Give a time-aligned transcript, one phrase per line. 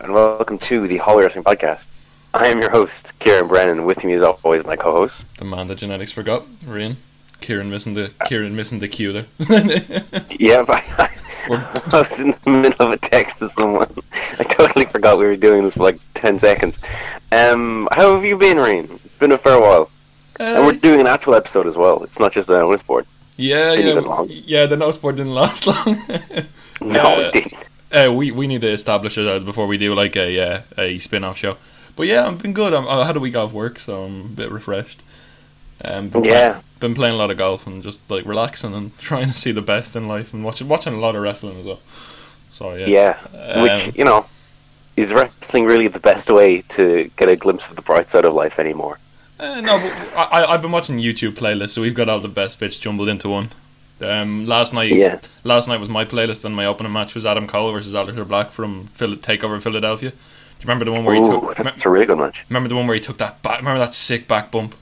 [0.00, 1.84] and welcome to the Hallway Wrestling Podcast.
[2.34, 3.84] I am your host, Kieran Brennan.
[3.84, 5.24] With me, as always, my co-host.
[5.38, 6.96] The man that genetics forgot, Rian.
[7.40, 9.26] Kieran missing the Kieran missing the cue there.
[10.38, 11.10] Yeah, but I,
[11.50, 13.90] I was in the middle of a text to someone.
[14.38, 16.78] I totally forgot we were doing this for like ten seconds.
[17.32, 18.84] Um, how have you been, Reen?
[19.04, 19.90] It's been a fair while,
[20.38, 22.02] and we're Uh, doing an actual episode as well.
[22.04, 23.06] It's not just a notice board.
[23.36, 24.66] yeah, yeah, yeah.
[24.66, 25.98] The no sport didn't last long.
[26.82, 27.54] No, Uh, it didn't.
[27.92, 31.24] Uh, we we need to establish it before we do like a uh, a spin
[31.24, 31.56] off show.
[31.96, 32.72] But yeah, I've been good.
[32.72, 35.02] I'm, I had a week off work, so I'm a bit refreshed.
[35.84, 36.52] Um, been Yeah.
[36.52, 39.52] play- been playing a lot of golf and just like relaxing and trying to see
[39.52, 41.80] the best in life and watching watching a lot of wrestling as well.
[42.52, 43.18] So yeah, Yeah,
[43.54, 44.26] Um, which you know,
[44.96, 48.34] is wrestling really the best way to get a glimpse of the bright side of
[48.34, 48.98] life anymore?
[49.38, 52.28] Uh, no, but I, I- I've been watching YouTube playlists, so we've got all the
[52.28, 53.50] best bits jumbled into one.
[54.02, 55.18] Um, last night, Yeah.
[55.44, 58.50] last night was my playlist, and my opening match was Adam Cole versus Aleister Black
[58.52, 60.10] from Phil- Takeover Philadelphia.
[60.10, 61.56] Do you remember the one where he took?
[61.56, 62.44] that's a really good match.
[62.48, 63.58] Remember the one where he took that back?
[63.58, 64.74] Remember that sick back bump?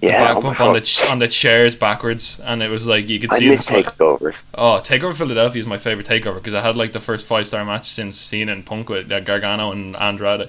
[0.00, 3.08] Yeah, back oh bump on the ch- on the chairs backwards, and it was like
[3.08, 4.34] you could I see miss the takeovers.
[4.54, 7.64] Oh, Takeover Philadelphia is my favorite Takeover because I had like the first five star
[7.64, 10.48] match since Cena and Punk with uh, Gargano and Andrade.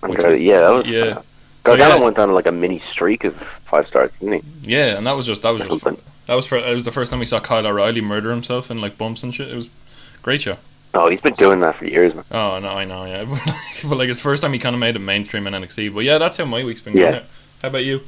[0.00, 0.86] Which- yeah, that was.
[0.88, 1.00] yeah.
[1.02, 2.02] Uh, So, Gargano yeah.
[2.04, 4.72] went on like a mini streak of five stars, didn't he?
[4.72, 6.02] Yeah, and that was just that was just Something.
[6.26, 8.78] That was for it was the first time we saw Kyle O'Reilly murder himself in
[8.78, 9.48] like bumps and shit.
[9.50, 10.56] It was a great show.
[10.94, 12.24] Oh, he's been doing that for years, man.
[12.30, 14.74] Oh no, I know, yeah, but like, but like it's the first time he kind
[14.74, 15.92] of made it mainstream in NXT.
[15.94, 17.10] But yeah, that's how my week's been Yeah.
[17.10, 17.24] going.
[17.62, 18.00] How about you?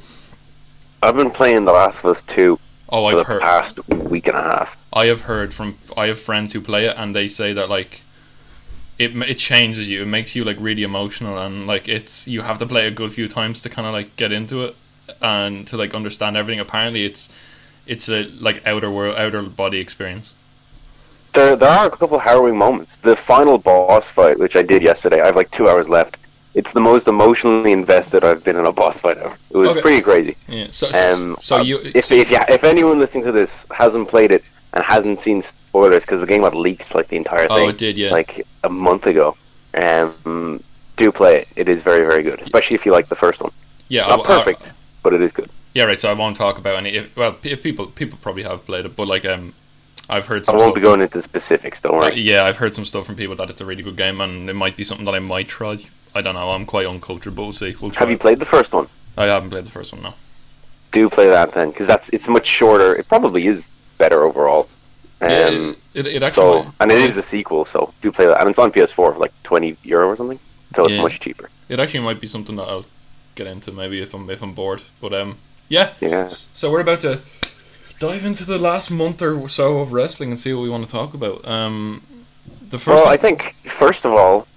[1.01, 3.41] I've been playing The Last of Us 2 Oh, for I've the heard.
[3.41, 4.77] past week and a half.
[4.93, 8.01] I have heard from I have friends who play it, and they say that like
[8.99, 10.03] it it changes you.
[10.03, 13.13] It makes you like really emotional, and like it's you have to play a good
[13.13, 14.75] few times to kind of like get into it
[15.21, 16.59] and to like understand everything.
[16.59, 17.27] Apparently, it's
[17.87, 20.33] it's a like outer world, outer body experience.
[21.33, 22.95] There, there are a couple harrowing moments.
[22.97, 26.17] The final boss fight, which I did yesterday, I have like two hours left.
[26.53, 29.35] It's the most emotionally invested I've been in a boss fight ever.
[29.49, 29.81] It was Okay.
[29.81, 30.37] pretty crazy.
[30.47, 30.67] Yeah.
[30.71, 33.65] So so, Um, so uh, you if so- if you, if anyone listening to this
[33.71, 34.43] hasn't played it
[34.73, 37.65] and hasn't seen spoilers, because the game got leaked like the entire thing.
[37.65, 38.11] oh it did yeah.
[38.11, 39.35] like a month ago,
[39.83, 40.63] um,
[40.95, 41.47] do play it.
[41.57, 43.51] It is very very good, especially if you like the first one.
[43.89, 44.01] yeah.
[44.01, 44.61] It's not I- I- perfect,
[45.03, 45.49] but it is good.
[45.75, 45.83] Yeah.
[45.83, 45.99] Right.
[45.99, 46.95] So I won't talk about any.
[46.95, 49.53] If, well, if people people probably have played it, but like um,
[50.09, 50.55] I've heard I some.
[50.55, 51.79] won't stuff- be going into specifics.
[51.81, 52.19] Don't Uh, worry.
[52.21, 54.53] yeah, I've heard some stuff from people that it's a really good game, and it
[54.55, 55.77] might be something that I might try.
[56.15, 56.49] I don't know.
[56.51, 57.75] I'm quite uncultured, but we'll see.
[57.79, 57.91] We'll.
[57.91, 58.87] Have you played the first one?
[59.17, 60.01] I haven't played the first one.
[60.01, 60.13] No.
[60.91, 62.95] Do play that then, because that's it's much shorter.
[62.95, 64.69] It probably is better overall.
[65.21, 66.63] Um, yeah, it, it actually.
[66.63, 69.15] so and it is a sequel, so do play that, and it's on PS4 for
[69.17, 70.39] like twenty euro or something.
[70.75, 71.01] So it's Yeah.
[71.01, 71.49] much cheaper.
[71.69, 72.85] It actually might be something that I'll
[73.35, 74.81] get into maybe if I'm if I'm bored.
[75.01, 75.37] But um,
[75.69, 75.93] yeah.
[75.99, 76.33] Yeah.
[76.53, 77.21] So we're about to
[77.99, 80.91] dive into the last month or so of wrestling and see what we want to
[80.91, 81.47] talk about.
[81.47, 82.01] Um,
[82.69, 83.03] the first.
[83.03, 84.47] Well, I think first of all,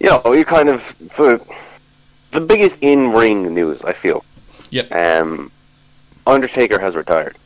[0.00, 1.40] you know, you kind of the
[2.30, 3.80] the biggest in ring news.
[3.82, 4.24] I feel.
[4.70, 4.92] Yep.
[4.92, 5.50] Um,
[6.26, 7.36] Undertaker has retired.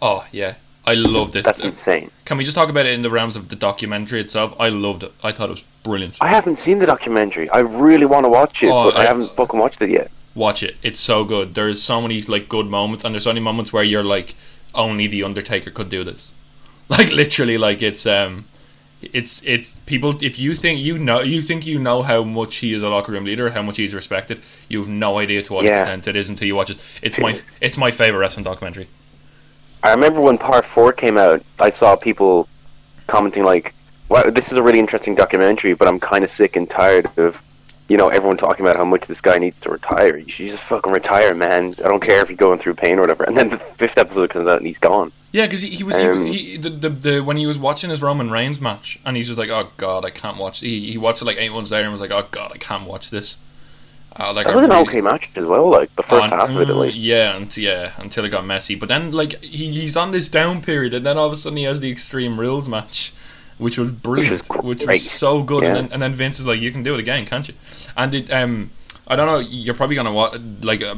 [0.00, 0.54] oh yeah,
[0.86, 1.44] I love this.
[1.44, 2.10] That's insane.
[2.24, 4.54] Can we just talk about it in the realms of the documentary itself?
[4.58, 5.12] I loved it.
[5.22, 6.16] I thought it was brilliant.
[6.20, 7.48] I haven't seen the documentary.
[7.50, 10.10] I really want to watch it, Oh, but I, I- haven't fucking watched it yet.
[10.36, 10.76] Watch it.
[10.82, 11.54] It's so good.
[11.54, 14.34] There's so many like good moments, and there's so many moments where you're like,
[14.74, 16.32] only the Undertaker could do this.
[16.88, 18.44] Like literally, like it's um,
[19.02, 20.22] it's it's people.
[20.22, 23.10] If you think you know, you think you know how much he is a locker
[23.10, 24.40] room leader, how much he's respected.
[24.68, 25.80] You have no idea to what Yeah.
[25.80, 26.78] extent it is until you watch it.
[27.02, 28.86] It's my it's my favorite wrestling documentary.
[29.82, 31.42] I remember when Part Four came out.
[31.58, 32.46] I saw people
[33.08, 33.74] commenting like,
[34.08, 37.42] "Wow, this is a really interesting documentary," but I'm kind of sick and tired of,
[37.88, 40.16] you know, everyone talking about how much this guy needs to retire.
[40.16, 41.74] You should just fucking retire, man.
[41.78, 43.24] I don't care if you're going through pain or whatever.
[43.24, 45.12] And then the fifth episode comes out and he's gone.
[45.32, 47.90] Yeah, because he, he was Um, he, he the, the the when he was watching
[47.90, 50.60] his Roman Reigns match, and he's just like, oh god, I can't watch.
[50.60, 52.86] He he watched it like eight months later and was like, oh god, I can't
[52.86, 53.36] watch this.
[54.18, 55.70] Uh, like That was an okay match as well.
[55.70, 56.96] Like the first on- half of it, at least.
[56.96, 58.74] Yeah, and yeah, until it got messy.
[58.74, 61.58] But then, like, he, he's on this down period, and then all of a sudden
[61.58, 63.12] he has the Extreme Rules match,
[63.58, 65.62] which was brilliant, was which was, so good.
[65.62, 65.68] Yeah.
[65.70, 67.54] And, then, and then Vince is like, "You can do it again, can't you?"
[67.96, 68.70] And it, um,
[69.06, 69.38] I don't know.
[69.38, 70.40] You're probably gonna watch.
[70.62, 70.94] Like, uh,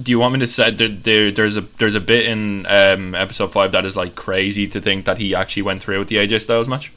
[0.00, 3.14] do you want me to say that there, there's a there's a bit in um
[3.14, 6.16] episode five that is like crazy to think that he actually went through with the
[6.16, 6.92] AJ Styles match.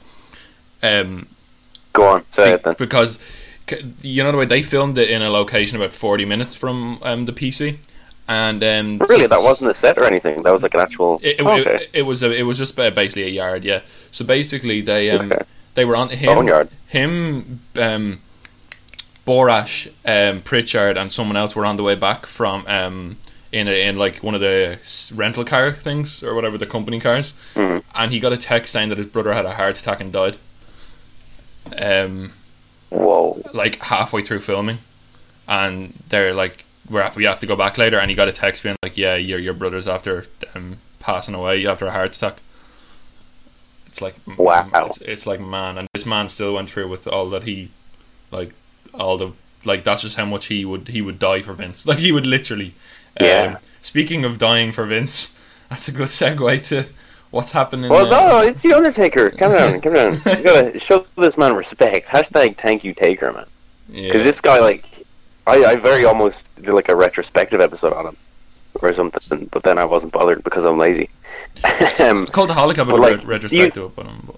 [0.82, 1.28] Um,
[1.92, 2.74] Go on, say it then.
[2.78, 3.18] because
[4.02, 7.26] you know the way they filmed it in a location about 40 minutes from um,
[7.26, 7.78] the PC
[8.28, 10.42] and um, Really, that wasn't a set or anything.
[10.42, 11.18] That was like an actual.
[11.22, 11.74] it, it, okay.
[11.84, 13.80] it, it was a, it was just basically a yard yeah
[14.12, 15.42] so basically they um Okay.
[15.74, 16.68] they were on him Boneyard.
[16.86, 18.20] him um
[19.26, 23.16] Borash um Prichard and someone else were on the way back from um
[23.52, 24.78] in a, in like one of the
[25.14, 27.82] rental car things or whatever the company cars Mhm.
[27.94, 30.36] and he got a text saying that his brother had a heart attack and died
[31.78, 32.32] um
[32.90, 33.40] Whoa.
[33.54, 34.78] like halfway through filming,
[35.48, 38.62] and they're like, "We're we have to go back later," and he got a text
[38.62, 42.36] being like, "Yeah, your your brother's after um, passing away after a heart attack."
[43.86, 44.68] It's like Wow.
[44.86, 47.70] It's, it's like man, and this man still went through with all that he,
[48.30, 48.52] like,
[48.94, 49.32] all the
[49.64, 51.86] like that's just how much he would he would die for Vince.
[51.90, 52.74] Like he would literally.
[53.20, 53.58] um, Yeah.
[53.82, 55.32] speaking of dying for Vince,
[55.70, 56.86] that's a good segue to
[57.30, 57.90] what's happening.
[57.90, 59.30] Well, uh, no, it's the Undertaker.
[59.30, 60.12] Come on, come on.
[60.38, 62.08] You gotta show this man respect.
[62.08, 63.46] Hashtag thank you, Taker, man.
[63.88, 64.08] yeah.
[64.08, 64.84] Because this guy, like,
[65.46, 68.16] I, I very almost did like a retrospective episode on him
[68.80, 71.10] or something, but then I wasn't bothered because I'm lazy.
[71.64, 74.36] um, Cultaholic have a like, ret- retrospective on him, but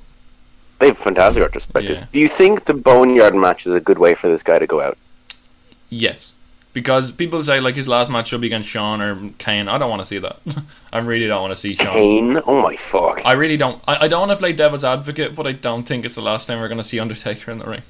[0.78, 2.00] they have fantastic retrospectives.
[2.00, 2.06] Yeah.
[2.12, 4.80] Do you think the Boneyard match is a good way for this guy to go
[4.80, 4.98] out?
[5.90, 6.32] yes,
[6.72, 9.68] because people say like his last match should be against Shawn or Kane.
[9.68, 10.40] I don't want to see that.
[10.92, 11.92] I really don't want to see Shawn.
[11.92, 12.40] Kane?
[12.46, 13.22] Oh my fuck.
[13.24, 13.82] I really don't.
[13.86, 16.46] I, I don't want to play devil's advocate, but I don't think it's the last
[16.46, 17.82] time we're going to see Undertaker in the ring.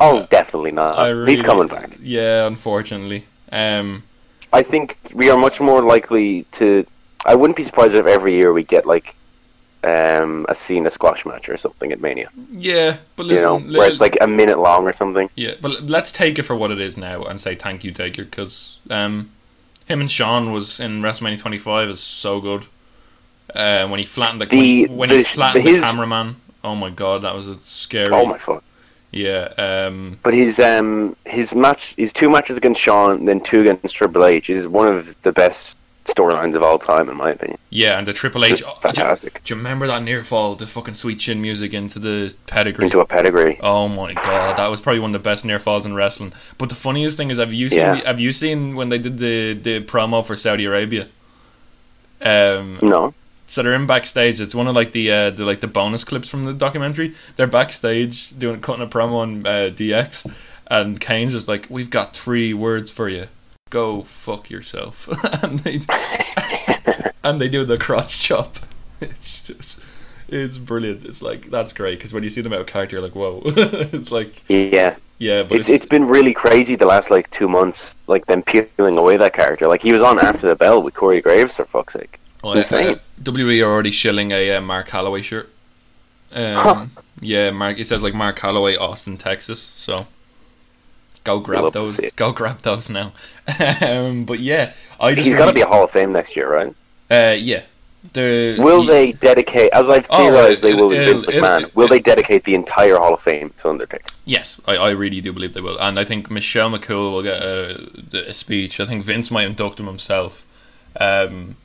[0.00, 0.98] Oh, definitely not.
[0.98, 1.90] I really, He's coming back.
[2.00, 3.26] Yeah, unfortunately.
[3.50, 4.04] Um,
[4.52, 6.86] I think we are much more likely to.
[7.24, 9.14] I wouldn't be surprised if every year we get like
[9.84, 12.30] um, a Cena squash match or something at Mania.
[12.52, 15.28] yeah, but You know, listen, where it's like a minute long or something.
[15.34, 18.24] yeah, but let's take it for what it is now and say thank you, Taker,
[18.24, 19.30] because um,
[19.86, 22.66] him and Shawn was in WrestleMania 25 is so good.
[23.54, 26.36] Uh, when he flattened the, The- when, when he the- flattened his- the cameraman.
[26.64, 28.12] Oh my god, that was a scary.
[28.12, 28.64] Oh my fuck!
[29.10, 29.52] Yeah.
[29.56, 34.24] Um, But his um his match, his two matches against Shawn, then two against Triple
[34.24, 37.58] H is one of the best storylines of all time, in my opinion.
[37.68, 38.52] yeah, and the Triple H.
[38.52, 39.42] oh, do, you, fantastic.
[39.44, 40.54] do you remember that near fall?
[40.54, 42.86] The fucking sweet chin music into the pedigree.
[42.86, 43.58] Into a pedigree.
[43.62, 46.32] Oh my god, that was probably one of the best near falls in wrestling.
[46.56, 47.78] But the funniest thing is, have you seen?
[47.78, 48.04] Yeah.
[48.06, 51.08] Have you seen when they did the the promo for Saudi Arabia?
[52.20, 53.14] Um, No.
[53.48, 54.40] So they're in backstage.
[54.40, 57.14] It's one of like the uh, the like the bonus clips from the documentary.
[57.36, 60.30] They're backstage doing cutting a promo on uh, DX,
[60.68, 63.26] and Kane's just like, "We've got three words for you.
[63.70, 65.08] Go fuck yourself."
[65.42, 65.80] and they
[67.24, 68.58] and they do the cross chop.
[69.00, 69.78] It's just.
[70.28, 71.04] It's brilliant.
[71.06, 73.42] It's like that's great because when you see them out of character, you're like, "Whoa!"
[73.46, 74.96] it's like, Yeah.
[75.18, 78.98] yeah, but It's it's been really crazy the last like two months, like them peeling
[78.98, 79.68] away that character.
[79.68, 82.18] Like he was on after the bell with Corey Graves for fuck's sake.
[82.44, 82.88] Oh, uh, insane.
[82.90, 85.50] uh, WWE are already shilling a uh, Mark Calaway shirt.
[86.32, 86.86] Um, Huh.
[87.20, 87.78] Yeah, Mark.
[87.78, 89.72] It says like Mark Calaway, Austin, Texas.
[89.76, 90.06] So
[91.24, 91.98] go grab those.
[92.16, 93.12] Go grab those now.
[93.80, 96.52] um, but yeah, I just He's got to be a Hall of Fame next year,
[96.52, 96.74] right?
[97.10, 97.62] Uh, yeah.
[98.12, 101.58] The Will he- they dedicate, as I've Oh, theorized they will with it'll- Vince McMahon,
[101.62, 104.04] it'll- will they dedicate the entire Hall of Fame to Undertaker?
[104.24, 107.42] Yes, I, I really do believe they will, and I think Michelle McCool will get
[107.42, 108.78] a, a speech.
[108.78, 110.44] I think Vince might induct him himself.
[111.00, 111.56] Um,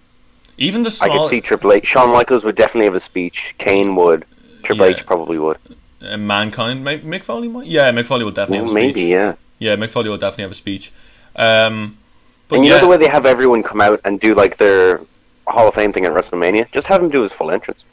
[0.57, 1.85] even the I could see Triple H.
[1.87, 3.55] Shawn Michaels would definitely have a speech.
[3.57, 4.25] Kane would.
[4.63, 4.93] Triple Yeah.
[4.93, 5.57] H probably would.
[6.01, 7.67] uh, mankind, Mick Foley might.
[7.67, 8.95] Yeah, Mick Foley will definitely Well, have a speech.
[8.95, 9.35] maybe, yeah.
[9.59, 10.91] Yeah, Mick Foley will definitely have a speech.
[11.35, 11.97] Um,
[12.49, 14.57] but And you yeah, know the way they have everyone come out and do like
[14.57, 15.01] their
[15.47, 16.71] Hall of Fame thing at WrestleMania?
[16.71, 17.83] Just have him do his full entrance.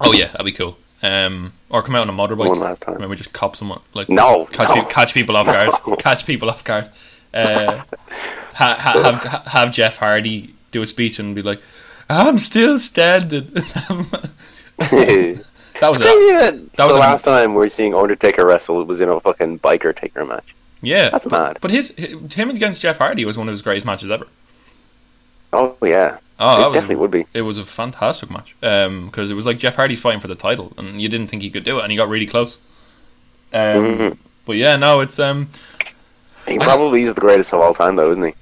[0.00, 0.76] oh yeah, that'd be cool.
[1.02, 2.48] Um, or come out on a motorbike.
[2.48, 2.96] One last time.
[3.00, 4.84] Maybe just cop someone like No, catch, no.
[4.86, 5.70] catch people off guard.
[5.86, 5.94] No.
[5.96, 6.90] Catch people off guard.
[7.32, 7.82] Uh,
[8.54, 11.60] ha, ha, have have Jeff Hardy do a speech and be like,
[12.08, 13.50] "I'm still standing."
[14.78, 15.44] that
[15.82, 16.72] was it.
[16.76, 19.94] That was the last time we're seeing Undertaker wrestle It was in a fucking biker
[19.96, 20.54] taker match.
[20.80, 21.58] Yeah, That's mad.
[21.60, 24.26] But his, him against Jeff Hardy was one of his greatest matches ever.
[25.52, 27.26] Oh yeah, Oh, it was, definitely would be.
[27.34, 30.72] It was a fantastic match because it was like Jeff Hardy fighting for the title,
[30.76, 32.56] and you didn't think he could do it, and he got really close.
[33.52, 34.18] Um, Mhm.
[34.44, 35.48] But yeah, no, it's um,
[36.46, 38.34] He probably is the greatest of all time, though, isn't he?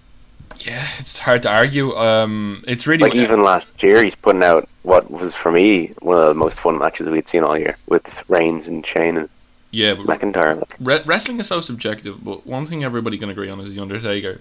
[0.64, 1.96] Yeah, it's hard to argue.
[1.96, 6.16] Um, it's really Like even last year, he's putting out what was for me one
[6.16, 9.28] of the most fun matches we'd seen all year with Reigns and Shane and
[9.70, 9.94] yeah.
[9.94, 10.62] McIntyre.
[10.80, 14.40] Re- wrestling is so subjective, but one thing everybody can agree on is the Undertaker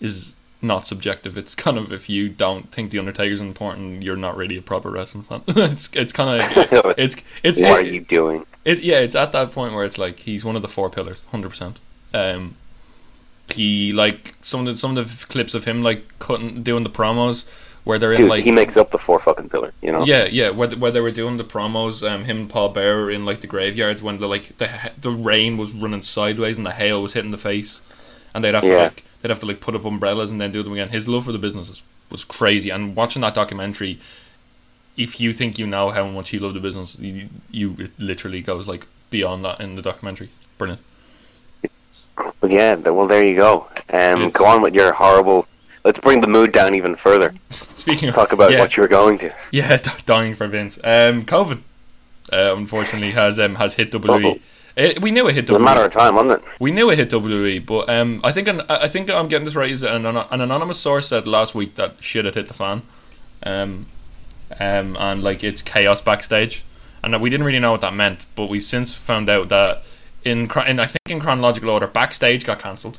[0.00, 0.32] is
[0.62, 1.36] not subjective.
[1.36, 4.90] It's kind of if you don't think the Undertaker's important, you're not really a proper
[4.90, 5.42] wrestling fan.
[5.48, 8.46] it's it's kind of it's it's what are you doing?
[8.64, 11.22] It, yeah, it's at that point where it's like he's one of the four pillars,
[11.30, 11.78] hundred percent.
[13.52, 16.90] He like some of the, some of the clips of him like cutting doing the
[16.90, 17.44] promos
[17.84, 19.72] where they're in Dude, like he makes up the four fucking pillar.
[19.80, 20.04] You know?
[20.04, 23.24] yeah yeah where, where they were doing the promos um him and Paul Bearer in
[23.24, 24.68] like the graveyards when the like the
[25.00, 27.80] the rain was running sideways and the hail was hitting the face
[28.34, 28.82] and they'd have to Yeah.
[28.82, 30.88] like they'd have to like put up umbrellas and then do them again.
[30.88, 34.00] His love for the business was crazy and watching that documentary.
[34.96, 38.40] If you think you know how much he loved the business, you, you it literally
[38.40, 40.30] goes like beyond that in the documentary.
[40.58, 40.80] Brilliant.
[42.40, 42.74] But yeah.
[42.74, 43.66] Well, there you go.
[43.90, 45.46] Um, It's- go on with your horrible.
[45.84, 47.32] Let's bring the mood down even further.
[47.76, 49.32] Speaking of Talk about yeah, what you were going to.
[49.52, 50.78] yeah, dying for Vince.
[50.82, 51.60] Um, COVID,
[52.32, 54.40] uh, unfortunately, has um has hit WWE.
[54.76, 55.64] It, we knew it hit It was a WWE.
[55.64, 56.48] matter of time, wasn't it?
[56.60, 59.54] We knew it hit WWE, but um, I think an, I think I'm getting this
[59.54, 59.70] right.
[59.70, 62.82] Is an, an anonymous source said last week that shit had hit the fan,
[63.44, 63.86] um,
[64.60, 66.64] um, and like it's chaos backstage,
[67.04, 69.82] and that we didn't really know what that meant, but we've since found out that
[70.26, 72.98] in, in I think in chronological order, backstage got cancelled.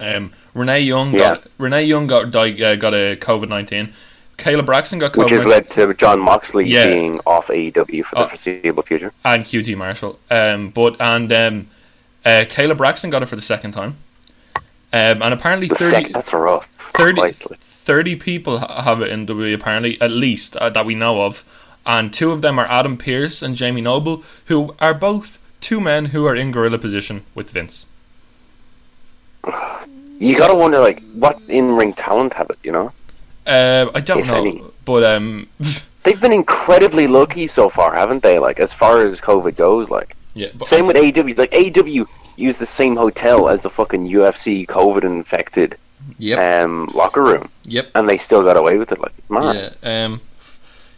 [0.00, 3.92] Um, Renee Young got Renee Young got died, uh, got a COVID nineteen.
[4.38, 6.86] Kayla Braxton got COVID Which has led to Jon Moxley Yeah.
[6.86, 8.26] being off AEW for the Oh.
[8.28, 9.12] foreseeable future.
[9.24, 10.18] and QT Marshall.
[10.30, 11.66] Um, but and um,
[12.24, 13.98] uh, Kayla Braxton got it for the second time.
[14.92, 16.66] Um, and apparently The 30, second, that's rough.
[16.78, 21.44] 30, 30 people have it in WWE apparently, at least uh, that we know of,
[21.86, 26.06] and two of them are Adam Pearce and Jamie Noble, who are both two men
[26.06, 27.86] who are in gorilla position with Vince.
[30.18, 32.92] You gotta wonder, like, what in-ring talent have it, you know?
[33.46, 34.62] Uh, I don't If know, any.
[34.84, 35.48] but um,
[36.02, 38.38] They've been incredibly lucky so far, haven't they?
[38.38, 40.14] Like, as far as COVID goes, like.
[40.34, 41.36] yeah, but Same with AEW.
[41.38, 45.76] Like, AEW used the same hotel as the fucking UFC COVID-infected
[46.18, 49.00] yep, um, locker room, yep, and they still got away with it.
[49.00, 49.76] Like, it's mad.
[49.82, 50.20] yeah, um,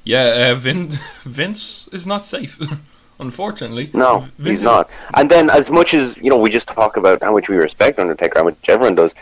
[0.04, 0.23] yeah.
[0.50, 0.90] Uh, Vin,
[1.25, 2.61] Vince is not safe,
[3.23, 3.91] unfortunately.
[3.95, 4.91] No, Vince he's not.
[5.14, 7.99] And then, as much as you know, we just talk about how much we respect
[7.99, 9.12] Undertaker, how much everyone does.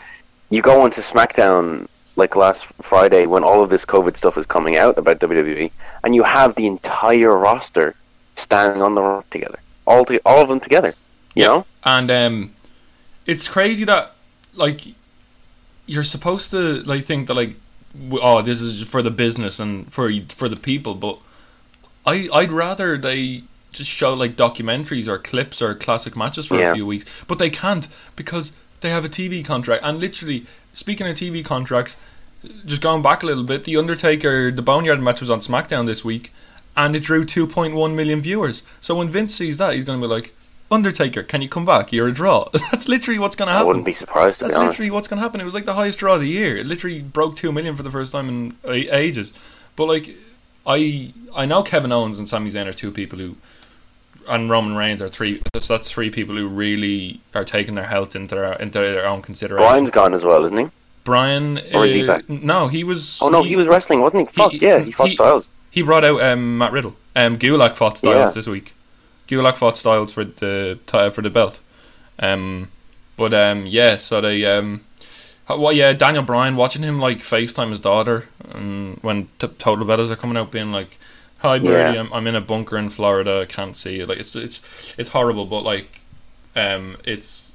[0.49, 4.77] You go onto SmackDown like last Friday when all of this COVID stuff is coming
[4.77, 5.71] out about WWE,
[6.03, 7.95] and you have the entire roster
[8.35, 10.95] standing on the rock together, all to, all of them together.
[11.35, 12.55] You know, and um,
[13.27, 14.15] it's crazy that
[14.55, 14.81] like
[15.87, 17.55] you're supposed to like think that like
[18.13, 21.19] oh this is for the business and for for the people, but
[22.07, 26.71] I I'd rather they just show like documentaries or clips or classic matches for Yeah.
[26.71, 29.85] a few weeks, but they can't because they have a TV contract.
[29.85, 31.97] And literally, speaking of TV contracts,
[32.65, 36.05] just going back a little bit, the Undertaker the Boneyard match was on SmackDown this
[36.05, 36.33] week,
[36.77, 38.63] and it drew 2.1 million viewers.
[38.81, 40.35] So when Vince sees that, he's going to be like,
[40.73, 41.93] Undertaker, can you come back?
[41.93, 42.49] You're a draw.
[42.71, 43.65] That's literally what's going to happen.
[43.65, 45.41] I wouldn't be surprised That's be literally what's going to happen.
[45.41, 46.57] It was like the highest draw of the year.
[46.57, 49.33] It literally broke two million for the first time in ages.
[49.77, 50.17] But like,
[50.67, 53.37] I I know Kevin Owens and Sami Zayn are two people who,
[54.29, 55.43] and Roman Reigns are three.
[55.59, 59.23] So that's three people who really are taking their health into their into their own
[59.23, 59.67] consideration.
[59.67, 60.67] Bryan's gone as well, isn't he?
[61.05, 62.29] Bryan, Or is he uh, back?
[62.29, 63.19] No, he was.
[63.23, 64.35] Oh no, he, was wrestling, wasn't he?
[64.35, 65.45] Fuck yeah, he fought he- Styles.
[65.71, 66.97] He brought out um, Matt Riddle.
[67.17, 68.31] Um, Gulak fought Styles Yeah.
[68.31, 68.75] this week.
[69.29, 71.59] Gulak fought Styles for the ti- for the belt.
[72.19, 72.71] Um,
[73.17, 74.85] but um, yeah, so they um,
[75.49, 79.85] uh, well, yeah, Daniel Bryan watching him like FaceTime his daughter, and when t- Total
[79.87, 80.99] Bellas are coming out, being like,
[81.41, 82.01] "Hi, Birdie, Yeah.
[82.01, 84.63] I'm, I'm in a bunker in Florida, I can't see you." Like it's it's
[84.99, 86.01] it's horrible, but like,
[86.57, 87.53] um, it's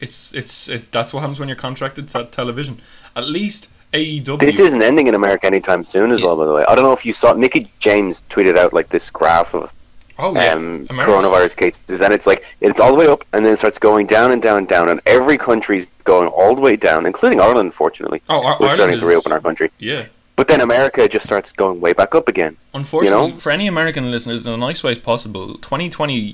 [0.00, 2.80] it's it's it's that's what happens when you're contracted to television.
[3.16, 4.40] At least AEW.
[4.40, 6.26] This isn't ending in America anytime soon, as Yeah.
[6.26, 6.36] well.
[6.36, 7.32] By the way, I don't know if you saw.
[7.34, 9.70] Mickie James tweeted out like this graph of
[10.18, 13.52] oh yeah, um, coronavirus cases, and it's like it's all the way up, and then
[13.54, 16.74] it starts going down and down and down, and every country's going all the way
[16.76, 17.72] down, including Ireland.
[17.72, 20.06] Fortunately, Oh, Ar- we're Ireland starting to reopen our country, Yeah.
[20.36, 22.56] But then America just starts going way back up again.
[22.72, 23.38] Unfortunately, know?
[23.38, 26.32] for any American listeners, in the nice way possible, 2020,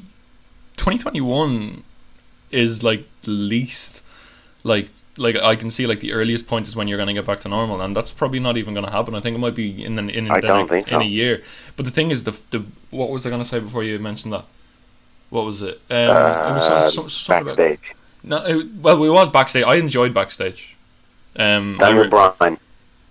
[0.77, 1.85] 2021
[2.51, 4.01] is like the least,
[4.65, 7.27] like, like I can see like the earliest point is when you're going to get
[7.27, 9.15] back to normal, and that's probably not even going to happen.
[9.15, 10.97] I think it might be in an, in, I the don't think so.
[10.97, 11.43] in a year.
[11.77, 14.33] But the thing is, the the what was I going to say before you mentioned
[14.33, 14.45] that?
[15.29, 15.81] What was it?
[15.91, 19.65] Um, it was Uh, something about- backstage, no, it, well, we was backstage.
[19.65, 20.77] I enjoyed backstage.
[21.37, 22.59] Um, Daniel Bryan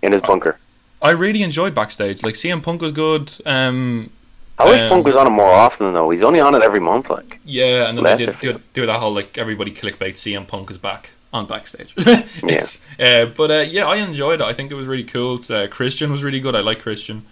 [0.01, 0.57] in his bunker.
[1.01, 2.23] I really enjoyed backstage.
[2.23, 3.33] Like CM Punk was good.
[3.45, 4.09] Um,
[4.57, 6.09] I wish um, Punk was on it more often though.
[6.09, 7.39] He's only on it every month, like.
[7.45, 10.69] Yeah, and then Less they did do, do that whole like everybody clickbait CM Punk
[10.69, 11.93] is back on backstage.
[11.97, 14.43] It's- uh, but uh, yeah, I enjoyed it.
[14.43, 15.39] I think it was really cool.
[15.49, 16.55] Uh, Christian was really good.
[16.55, 17.25] I like Christian.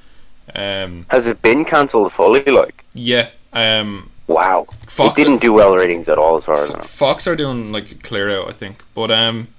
[0.56, 2.44] Um, Has it been cancelled fully?
[2.46, 3.32] Like, yeah.
[3.52, 6.82] Um, wow, Fox, it didn't do well ratings at all, as far as I know.
[6.84, 8.82] Fox are doing like clear out, I think.
[8.94, 9.50] But um,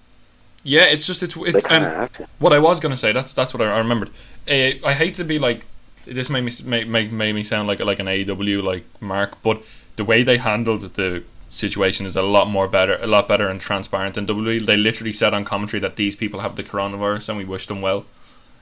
[0.68, 2.28] yeah, it's just it's it's um, of have to.
[2.38, 3.12] what I was gonna say.
[3.12, 4.10] That's that's what I, I remembered.
[4.46, 5.64] Uh, I hate to be like
[6.04, 9.62] this made me make, make made me sound like like an AEW like mark, but
[9.96, 13.60] the way they handled the situation is a lot more better, a lot better and
[13.60, 14.64] transparent than WWE.
[14.64, 17.80] They literally said on commentary that these people have the coronavirus and we wish them
[17.80, 18.04] well.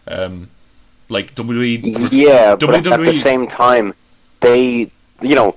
[0.06, 0.50] Um,
[1.08, 3.94] like WWE, Yeah, but at the same time,
[4.40, 4.90] they,
[5.22, 5.56] you know,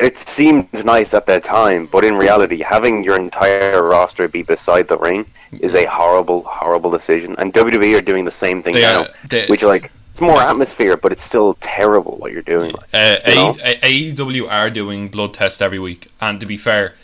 [0.00, 4.88] it seemed nice at that time, but in reality, having your entire roster be beside
[4.88, 5.24] the ring
[5.60, 7.34] is a horrible, horrible decision.
[7.38, 10.40] And WWE are doing the same thing They now, are- they- which like it's more
[10.40, 12.72] atmosphere, but it's still terrible what you're doing.
[12.72, 13.54] Like, Uh, You know?
[13.64, 16.94] A- A- AEW are doing blood tests every week, and to be fair,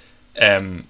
[0.41, 0.85] um,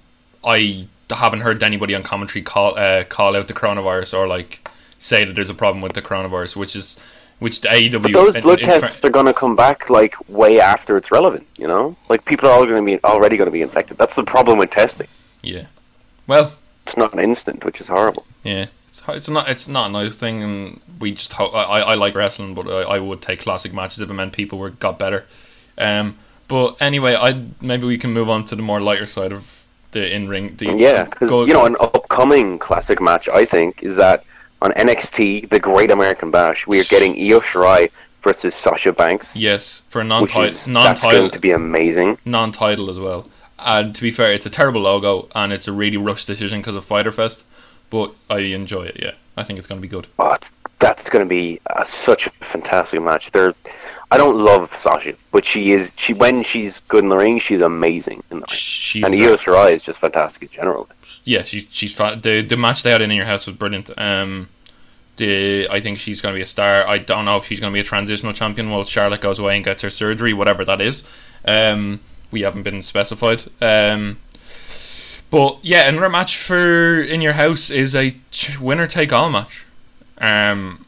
[0.44, 4.66] I haven't heard anybody on commentary call uh, call out the coronavirus or like
[4.98, 6.96] say that there's a problem with the coronavirus, which is
[7.44, 8.02] which the AEW.
[8.02, 11.46] But those blood in- tests are going to come back like way after it's relevant.
[11.56, 13.98] You know, like people are all going to be already going to be infected.
[13.98, 15.08] That's the problem with testing.
[15.42, 15.66] yeah.
[16.26, 16.54] Well,
[16.86, 18.24] It's not an instant, which is horrible.
[18.44, 21.94] Yeah, it's it's not it's not a nice thing, and we just ho- I I
[22.04, 24.98] like wrestling, but I, I would take classic matches if it meant people were got
[24.98, 25.20] better.
[25.76, 26.16] Um,
[26.48, 27.28] but anyway, I
[27.60, 29.44] maybe we can move on to the more lighter side of
[29.92, 30.56] the in ring.
[30.56, 34.24] The Yeah, because you know, an upcoming classic match I think is that
[34.64, 37.90] on NXT, the Great American Bash, we are getting Io Shirai
[38.22, 42.16] versus Sasha Banks, yes for a non-title that's going to be amazing.
[42.24, 43.28] non-title as well.
[43.58, 46.74] And to be fair, it's a terrible logo, and it's a really rushed decision because
[46.74, 47.44] of Fighter Fest.
[47.90, 48.96] But I enjoy it.
[49.00, 50.06] Yeah, I think it's going to be good.
[50.18, 50.36] Oh,
[50.78, 53.30] that's going to be uh, such a fantastic match.
[53.30, 53.54] There,
[54.10, 57.60] I don't love Sasha, but she is she when she's good in the ring, she's
[57.60, 58.48] amazing in the ring.
[58.48, 60.88] She's And Io Shirai is just fantastic in general.
[61.24, 63.90] yeah, she, she's fa- the the match they had in your house was brilliant.
[63.98, 64.48] Um,
[65.16, 66.86] the I think she's going to be a star.
[66.86, 69.56] I don't know if she's going to be a transitional champion while Charlotte goes away
[69.56, 71.02] and gets her surgery, whatever that is.
[71.44, 73.44] Um, we haven't been specified.
[73.60, 74.18] Um,
[75.30, 78.16] but yeah, another match for in your house is a
[78.60, 79.64] winner take all match.
[80.18, 80.84] Um,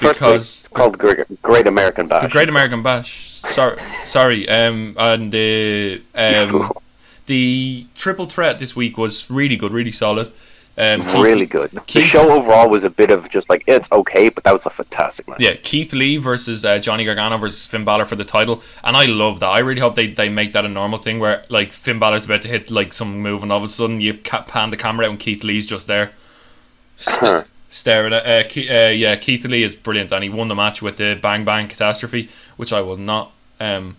[0.00, 2.22] Because- it's called Great, Great American Bash.
[2.22, 3.40] the Great American Bash.
[3.52, 4.48] Sorry, sorry.
[4.48, 6.72] Um, and the um,
[7.26, 10.32] the triple threat this week was really good, really solid.
[10.78, 11.70] Um, Keith- really good.
[11.92, 14.70] The show overall was a bit of just like it's okay, but that was a
[14.70, 15.40] fantastic match.
[15.40, 19.04] Yeah, Keith Lee versus uh, Johnny Gargano versus Finn Balor for the title, and I
[19.04, 19.48] love that.
[19.50, 22.40] I really hope they, they make that a normal thing where like Finn Balor's about
[22.42, 25.10] to hit like some move, and all of a sudden you pan the camera out
[25.10, 26.12] and Keith Lee's just there
[27.06, 27.44] Huh.
[27.70, 28.24] staring at.
[28.26, 31.18] Uh, Ke- uh, yeah, Keith Lee is brilliant, and he won the match with the
[31.20, 33.96] Bang Bang Catastrophe, which I will not um,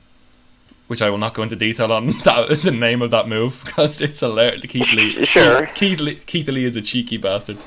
[0.93, 3.99] which I will not go into detail on that, the name of that move because
[3.99, 4.63] it's hilarious.
[4.65, 5.65] Keith Lee, Sure.
[5.73, 7.57] Keith Lee, Keith Lee is a cheeky bastard.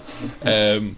[0.43, 0.97] Um,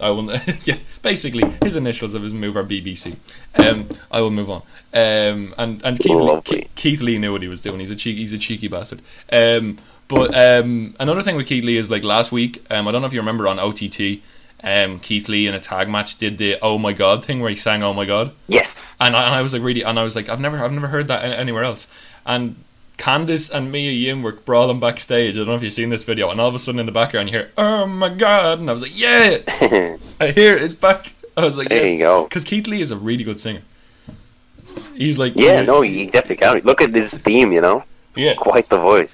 [0.00, 0.34] I will,
[0.64, 0.78] yeah.
[1.02, 3.14] Basically, his initials of his move are BBC.
[3.54, 4.62] Um, I will move on.
[4.92, 6.68] Um, and and Keith Lee.
[6.74, 7.78] Keith Lee knew what he was doing.
[7.78, 9.00] He's a cheeky, he's a cheeky bastard.
[9.30, 9.78] Um,
[10.08, 12.66] but um, another thing with Keith Lee is like last week.
[12.68, 14.20] Um, I don't know if you remember on OTT.
[14.62, 17.56] Um, Keith Lee in a tag match did the "Oh my God" thing where he
[17.56, 18.86] sang "Oh my God." Yes.
[19.00, 20.88] and I, and I was like really and I was like I've never I've never
[20.88, 21.86] heard that anywhere else
[22.26, 22.56] and
[22.98, 26.28] Candice and Mia Yim were brawling backstage I don't know if you've seen this video
[26.30, 28.74] and all of a sudden in the background you hear oh my god and I
[28.74, 29.38] was like yeah
[30.20, 32.24] I hear it, it's back I was like There yes you go.
[32.24, 33.62] because Keith Lee is a really good singer
[34.94, 36.58] he's like yeah, no, you definitely can.
[36.64, 37.82] Look at this theme, you know,
[38.14, 39.08] yeah quite the voice.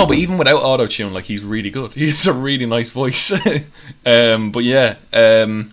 [0.00, 3.32] No but even without auto tune like he's really good he's a really nice voice
[4.06, 5.72] um but yeah um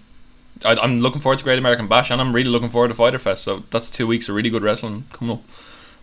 [0.64, 3.20] I, I'm looking forward to Great American Bash, and I'm really looking forward to Fighter
[3.20, 3.44] Fest.
[3.44, 5.44] So that's two weeks of really good wrestling coming up.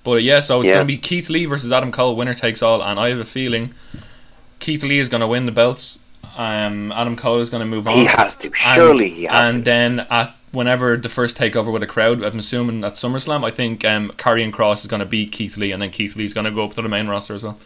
[0.05, 0.75] But yeah, so it's Yeah.
[0.75, 3.25] going to be Keith Lee versus Adam Cole, winner takes all, and I have a
[3.25, 3.73] feeling
[4.61, 5.99] Keith Lee is going to win the belts.
[6.37, 7.97] Um, Adam Cole is going to move on.
[7.97, 8.49] He has to.
[8.49, 9.71] And- Surely he has And to.
[9.71, 13.85] then at whenever the first takeover with a crowd, I'm assuming at SummerSlam, I think
[13.87, 16.51] um, Karrion Kross is going to beat Keith Lee, and then Keith Lee's going to
[16.53, 17.59] go up to the main roster as well.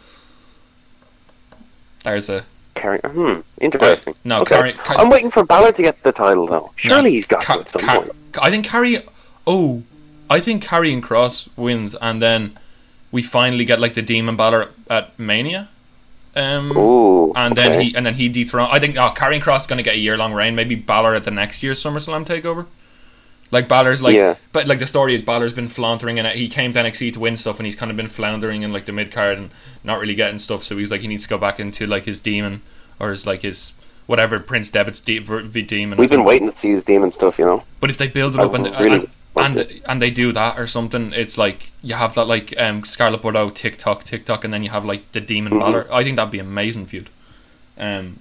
[2.11, 4.13] There's a Carry- hmm, interesting.
[4.23, 4.55] No, okay.
[4.55, 6.71] Carry- I'm waiting for Balor to get the title though.
[6.75, 8.11] Surely No, he's got Ca- to at some point.
[8.39, 9.03] I think Carry.
[9.45, 9.83] Oh,
[10.29, 12.57] I think Karrion Kross wins, and then
[13.11, 15.69] we finally get like the Demon Balor at Mania.
[16.35, 17.33] Um, Ooh.
[17.33, 17.85] and then okay.
[17.85, 18.69] he and then he dethrone.
[18.71, 20.55] I think oh, Karrion Kross is going to get a year long reign.
[20.55, 22.67] Maybe Balor at the next year's SummerSlam takeover.
[23.51, 24.35] Like Balor's like, Yeah.
[24.51, 27.37] but like the story is Balor's been flauntering and he came to NXT to win
[27.37, 29.49] stuff, and he's kind of been floundering in like the mid card and
[29.83, 30.63] not really getting stuff.
[30.63, 32.61] So he's like he needs to go back into like his demon
[32.99, 33.71] or his like his
[34.05, 35.97] whatever Prince Devitt's de- v- demon.
[35.97, 37.63] We've been waiting to see his demon stuff, you know.
[37.79, 40.57] But if they build it I up and really and, and, and they do that
[40.59, 44.63] or something, it's like you have that like um, Scarlett Bordeaux TikTok TikTok, and then
[44.63, 45.59] you have like the Demon Mhm.
[45.59, 45.87] Balor.
[45.93, 47.09] I think that'd be amazing feud.
[47.77, 48.19] Um,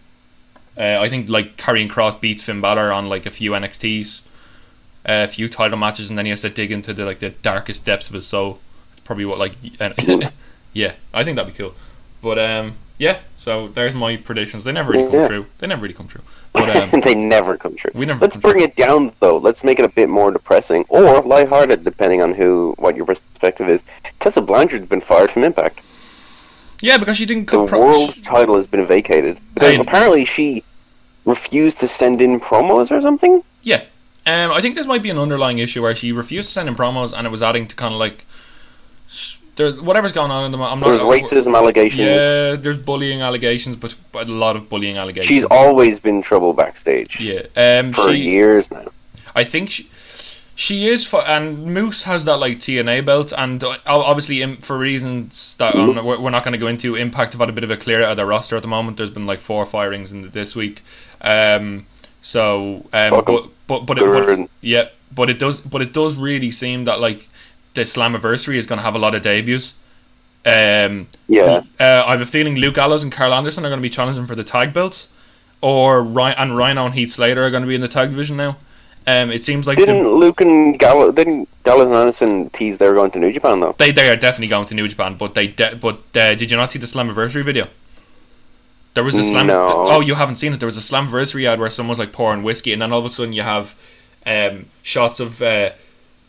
[0.78, 4.20] uh, I think like Karrion Kross beats Finn Balor on like a few NXTs,
[5.06, 7.84] a few title matches, and then he has to dig into the like the darkest
[7.84, 8.58] depths of his soul.
[8.92, 9.52] It's probably what like
[10.72, 11.74] yeah, I think that'd be cool.
[12.22, 14.64] But um, yeah, so there's my predictions.
[14.64, 15.28] They never really come Yeah.
[15.28, 15.46] true.
[15.58, 16.22] They never really come true.
[16.52, 17.90] But um, they never come true.
[17.94, 19.36] We never Let's come bring it down though.
[19.38, 23.68] Let's make it a bit more depressing or lighthearted, depending on who what your perspective
[23.68, 23.82] is.
[24.20, 25.80] Tessa Blanchard's been fired from Impact.
[26.80, 29.80] yeah, because she didn't The pro- world title has been vacated because Hey.
[29.80, 30.64] apparently she
[31.24, 33.42] refused to send in promos or something.
[33.62, 33.84] Yeah.
[34.26, 36.74] Um, I think this might be an underlying issue where she refused to send in
[36.74, 38.26] promos, and it was adding to kind of like
[39.56, 40.58] there's whatever's going on in the.
[40.58, 40.88] I'm not.
[40.88, 42.00] There's racism allegations.
[42.00, 45.28] Yeah, there's bullying allegations, but, but a lot of bullying allegations.
[45.28, 47.46] She's always been trouble backstage yeah.
[47.56, 48.92] Um, for she, years now.
[49.34, 49.90] I think she,
[50.54, 55.56] she is, for, and Moose has that like TNA belt, and uh, obviously for reasons
[55.56, 56.94] that um, we're, we're not going to go into.
[56.94, 58.98] Impact have had a bit of a clear out of their roster at the moment.
[58.98, 60.82] There's been like four firings in the, this week.
[61.22, 61.86] Um,
[62.26, 66.50] so, um, but but but, it, but yeah, but it does, but it does really
[66.50, 67.28] seem that like
[67.74, 69.74] the Slammiversary is going to have a lot of debuts.
[70.44, 71.62] Um, Yeah.
[71.78, 74.26] uh, I have a feeling Luke Gallows and Carl Anderson are going to be challenging
[74.26, 75.06] for the tag belts,
[75.60, 78.36] or Ryan and Rhyno and Heath Slater are going to be in the tag division
[78.36, 78.56] now.
[79.06, 82.94] Um, it seems like Didn't Luke and Gallo didn't Gallows and Anderson tease they were
[82.94, 83.76] going to New Japan though?
[83.78, 86.56] they they are definitely going to New Japan, but they de- but uh, did you
[86.56, 87.68] not see the Slammiversary video?
[88.96, 89.46] There was a slam.
[89.46, 89.86] No.
[89.90, 90.58] Oh, you haven't seen it.
[90.58, 93.10] There was a Slammiversary ad where someone's like pouring whiskey, and then all of a
[93.10, 93.74] sudden you have
[94.24, 95.40] um, shots of.
[95.42, 95.70] Uh,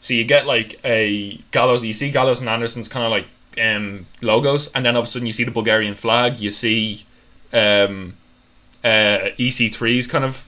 [0.02, 1.84] so you get like a Gallows.
[1.84, 3.26] You see Gallows and Anderson's kind of like
[3.66, 6.40] um, logos, and then all of a sudden you see the Bulgarian flag.
[6.40, 7.06] You see
[7.54, 8.16] um,
[8.84, 10.48] uh, EC3's kind of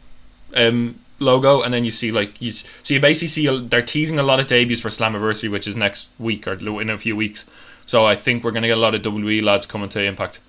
[0.56, 4.20] um, logo, and then you see like you s- so you basically see they're teasing
[4.20, 7.46] a lot of debuts for Slammiversary, which is next week or in a few weeks.
[7.86, 10.40] So I think we're gonna get a lot of WWE lads coming to Impact.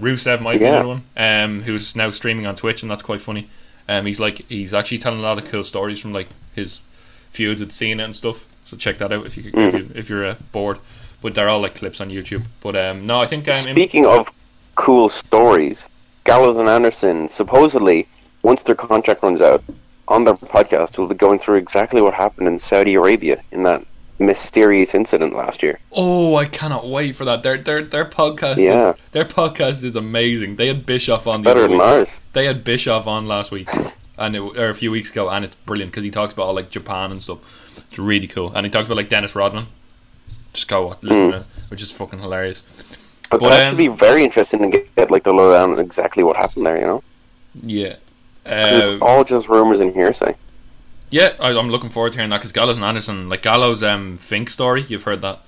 [0.00, 0.72] Rusev might be Yeah.
[0.74, 3.48] another one, um, who's now streaming on Twitch, and that's quite funny.
[3.88, 6.80] Um, he's like he's actually telling a lot of cool stories from like his
[7.30, 8.46] feuds with Cena and stuff.
[8.64, 10.78] So check that out if you if, you, if you're uh, bored.
[11.22, 12.44] But they're all like clips on YouTube.
[12.62, 14.30] But um, no, I think um, Im- Speaking of
[14.76, 15.82] cool stories,
[16.24, 18.08] Gallows and Anderson supposedly,
[18.42, 19.62] once their contract runs out,
[20.08, 23.84] on their podcast will be going through exactly what happened in Saudi Arabia in that
[24.20, 25.80] mysterious incident last year.
[25.92, 27.42] Oh, I cannot wait for that.
[27.42, 28.58] Their their their podcast.
[28.58, 28.90] Yeah.
[28.90, 30.56] is, their podcast is amazing.
[30.56, 31.80] They had Bischoff on the Better than week.
[31.80, 32.08] ours.
[32.32, 33.68] They had Bischoff on last week,
[34.18, 36.54] and it, or a few weeks ago, and it's brilliant because he talks about all,
[36.54, 37.38] like Japan and stuff.
[37.76, 39.66] It's really cool, and he talks about like Dennis Rodman.
[40.52, 42.62] Just go watch- listen to it, which is fucking hilarious.
[43.30, 45.78] But, But, that um, should be very interesting to get, get like the lowdown on
[45.78, 46.76] exactly what happened there.
[46.76, 47.02] You know,
[47.62, 47.94] Yeah.
[48.44, 50.34] Uh, it's all just rumors and hearsay.
[51.10, 54.18] Yeah, I, I'm looking forward to hearing that because Gallows and Anderson, like Gallows' um,
[54.18, 55.40] Fink story, you've heard that.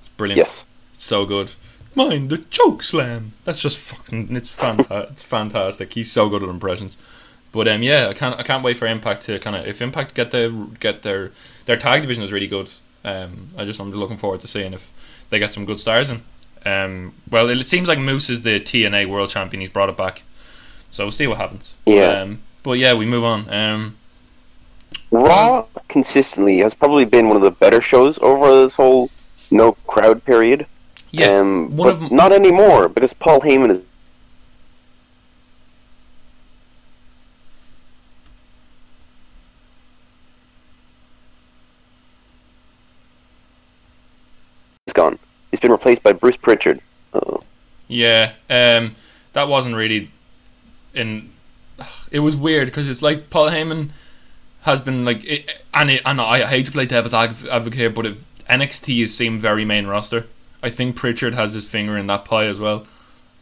[0.00, 0.38] It's brilliant.
[0.38, 0.64] Yes.
[0.94, 1.52] It's so good.
[1.94, 3.32] Mind the choke slam.
[3.44, 4.36] That's just fucking.
[4.36, 5.10] It's fantastic.
[5.10, 5.92] it's fantastic.
[5.94, 6.96] He's so good at impressions.
[7.50, 8.38] But um, yeah, I can't.
[8.38, 9.66] I can't wait for Impact to kind of.
[9.66, 11.32] If Impact get the get their
[11.66, 12.70] their tag division is really good.
[13.04, 14.90] Um, I just I'm looking forward to seeing if
[15.30, 16.22] they get some good stars in.
[16.66, 19.60] Um, well, it seems like Moose is the TNA World Champion.
[19.60, 20.22] He's brought it back,
[20.90, 21.72] so we'll see what happens.
[21.86, 22.08] Yeah.
[22.08, 23.52] Um, but yeah, we move on.
[23.52, 23.97] Um,
[25.10, 29.10] Raw consistently has probably been one of the better shows over this whole
[29.50, 30.66] no crowd period.
[31.10, 33.80] yeah, um, one of not anymore because Paul Heyman is
[44.86, 45.18] He's gone.
[45.50, 46.80] He's been replaced by Bruce Prichard.
[47.12, 47.42] Oh,
[47.88, 48.96] Yeah, um,
[49.34, 50.10] that wasn't really
[50.94, 51.30] in.
[52.10, 53.90] It was weird because it's like Paul Heyman
[54.62, 58.06] has been like, it, and it, and I hate to play devil's adv- advocate but
[58.06, 58.18] if
[58.48, 60.26] NXT has seemed very main roster.
[60.62, 62.86] I think Prichard has his finger in that pie as well.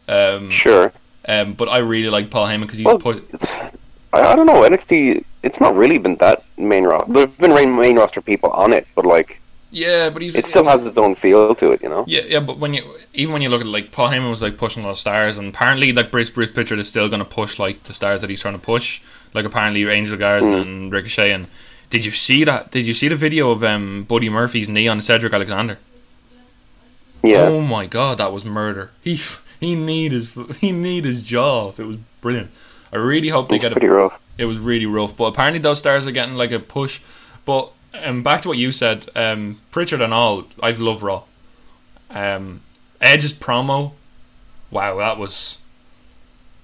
[0.07, 0.93] Um, sure.
[1.27, 3.27] um, but I really like Paul Heyman because he's Well, put.
[4.13, 4.61] I, I don't know.
[4.69, 5.23] NXT.
[5.43, 7.11] It's not really been that main roster.
[7.11, 10.85] There's been main roster people on it, but like Yeah, but he's it still has
[10.85, 11.81] its own feel to it.
[11.83, 12.05] You know.
[12.07, 14.57] Yeah, yeah, but when you even when you look at like Paul Heyman was like
[14.57, 17.83] pushing those stars, and apparently like Bruce Bruce Prichard is still going to push like
[17.83, 19.01] the stars that he's trying to push.
[19.33, 20.61] Like apparently Angel Garza Mm.
[20.61, 21.31] and Ricochet.
[21.31, 21.47] And
[21.89, 22.71] did you see that?
[22.71, 25.77] Did you see the video of um Buddy Murphy's knee on Cedric Alexander?
[27.23, 27.47] Yeah.
[27.47, 28.91] Oh my god, that was murder.
[29.01, 29.19] He
[29.59, 31.73] he kneed his he kneed his jaw.
[31.77, 32.51] It was brilliant.
[32.93, 33.91] I really hope they get pretty it.
[33.91, 34.17] rough.
[34.37, 37.01] It was really rough, but apparently those stars are getting like a push.
[37.43, 37.71] But
[38.03, 41.23] um, back to what you said, um, Prichard and all, I've loved Raw.
[42.09, 42.61] Um,
[43.01, 43.93] Edge's promo,
[44.71, 45.57] wow, that was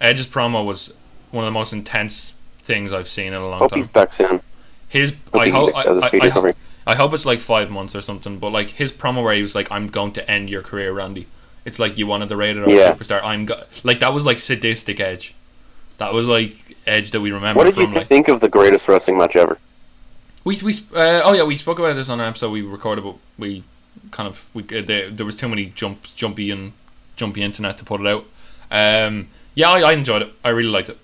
[0.01, 0.93] Edge's promo was
[1.31, 3.91] one of the most intense things I've seen in a long Hope he's time.
[3.93, 4.41] back soon.
[4.87, 6.55] His, I hope, I, I, I, hope.
[6.85, 8.37] I hope it's like five months or something.
[8.37, 11.27] But like his promo where he was like, "I'm going to end your career, Randy."
[11.65, 12.93] It's like you wanted the rated R Yeah.
[12.93, 13.23] superstar.
[13.23, 13.63] I'm go-.
[13.83, 15.33] like that was like sadistic Edge.
[15.97, 18.49] That was like Edge that we remember What did you from like think of the
[18.49, 19.57] greatest wrestling match ever?
[20.43, 23.15] We we uh, oh yeah we spoke about this on an episode we recorded, but
[23.37, 23.63] we
[24.11, 26.73] kind of we uh, there, there was too many jumps, jumpy and
[27.15, 28.25] jumpy internet to put it out.
[28.71, 30.33] Um, yeah, I, I enjoyed it.
[30.43, 30.97] I really liked it.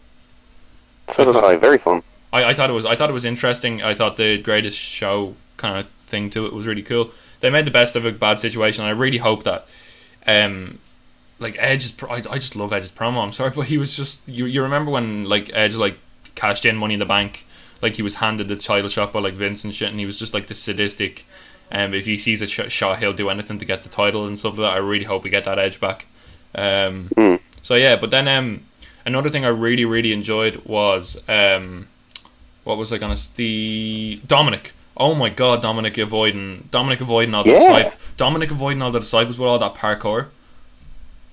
[1.13, 1.55] So did I.
[1.55, 2.03] Very fun.
[2.31, 3.81] I, I thought it was I thought it was interesting.
[3.81, 7.11] I thought the greatest show kind of thing to it was really cool.
[7.41, 8.83] They made the best of a bad situation.
[8.83, 9.65] I really hope that,
[10.27, 10.79] um,
[11.39, 13.23] like Edge's, I, I just love Edge's promo.
[13.23, 14.45] I'm sorry, but he was just you.
[14.45, 15.97] You remember when like Edge like
[16.35, 17.45] cashed in Money in the Bank,
[17.81, 20.17] like he was handed the title shot by like Vince and shit, and he was
[20.19, 21.25] just like the sadistic.
[21.71, 24.39] Um, if he sees a sh- shot, he'll do anything to get the title and
[24.39, 24.73] stuff like that.
[24.73, 26.07] I really hope we get that Edge back.
[26.55, 27.35] Um, Hmm.
[27.61, 28.61] so yeah, but then um,
[29.05, 31.87] another thing I really really enjoyed was um,
[32.63, 34.71] what was I gonna the Dominic.
[34.97, 37.59] Oh my god, Dominic avoiding Dominic avoiding all the Yeah.
[37.59, 37.93] disciples.
[38.17, 40.27] Dominic avoiding all the disciples with all that parkour.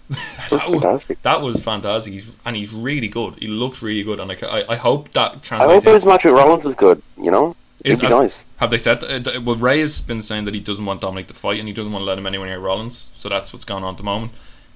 [0.09, 1.23] That was fantastic.
[1.23, 2.13] that was fantastic.
[2.13, 3.35] He's, and he's really good.
[3.41, 6.35] He looks really good, and I, I, I hope that I hope his match with
[6.35, 7.03] Rollins is good.
[7.21, 8.37] You know, Is- it'd be I- nice.
[8.59, 9.05] Have they said?
[9.05, 11.69] Uh, th- well, Ray has been saying that he doesn't want Dominic to fight and
[11.69, 13.09] he doesn't want to let him anywhere near Rollins.
[13.19, 14.33] So that's what's going on at the moment.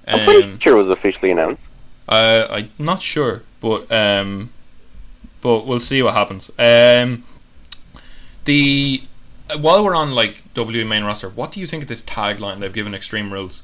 [0.07, 1.63] I'm pretty Um, sure it was officially announced.
[2.09, 4.51] uh, I'm not sure, but um,
[5.41, 6.51] but we'll see what happens.
[6.59, 7.23] Um,
[8.45, 9.03] the
[9.49, 12.59] uh, while we're on like WWE main roster, what do you think of this tagline
[12.59, 13.61] they've given Extreme Rules?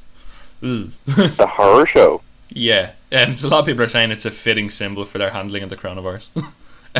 [0.63, 0.91] Ugh.
[1.05, 2.21] The horror show.
[2.49, 5.63] yeah, um, a lot of people are saying it's a fitting symbol for their handling
[5.63, 6.27] of the coronavirus.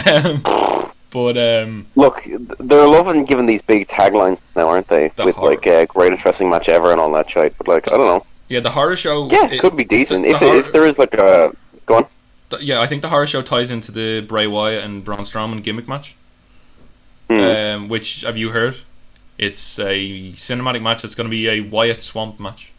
[0.05, 2.27] um, but um, Look,
[2.59, 5.11] they're loving giving these big taglines now, aren't they?
[5.15, 5.51] The With horror.
[5.51, 7.57] like uh, greatest wrestling match ever and all that shit.
[7.57, 8.25] But like, I don't know.
[8.49, 9.27] yeah, the horror show.
[9.31, 12.05] Yeah, it could be decent the if, horror- if there is like a go on.
[12.49, 15.63] th- yeah, I think the horror show ties into the Bray Wyatt and Braun Strowman
[15.63, 16.15] gimmick match.
[17.29, 17.39] Hmm.
[17.41, 18.77] um, which have you heard?
[19.37, 21.03] It's a cinematic match.
[21.03, 22.71] It's going to be a Wyatt Swamp match.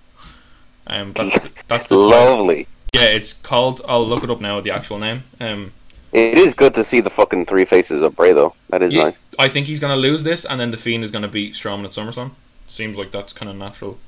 [0.89, 2.37] Um, that's the, that's the title.
[2.39, 2.67] Lovely.
[2.95, 3.03] yeah.
[3.05, 3.83] It's called.
[3.87, 4.61] I'll look it up now.
[4.61, 5.25] The actual name.
[5.41, 5.73] Um,
[6.13, 8.55] It is good to see the fucking three faces of Bray though.
[8.71, 9.17] That is yeah, nice.
[9.39, 11.55] I think he's going to lose this, and then the Fiend is going to beat
[11.55, 12.33] Strowman at SummerSlam.
[12.67, 13.99] Seems like that's kind of natural.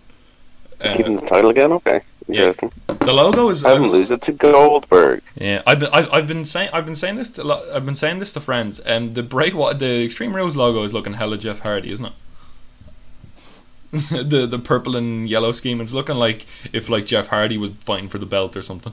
[0.80, 1.72] Uh, the title again.
[1.72, 2.52] Okay, yeah.
[3.00, 3.60] the logo is.
[3.60, 5.22] Have him lose it to Goldberg.
[5.36, 7.42] Yeah, I've been I've, I've been saying I've been saying this to
[7.74, 8.78] I've been saying this to friends.
[8.80, 12.12] And the Bray Wy- the Extreme Rules logo is looking hella Jeff Hardy, isn't it?
[14.10, 15.80] the the purple and yellow scheme.
[15.80, 18.92] It's looking like if like Jeff Hardy was fighting for the belt or something,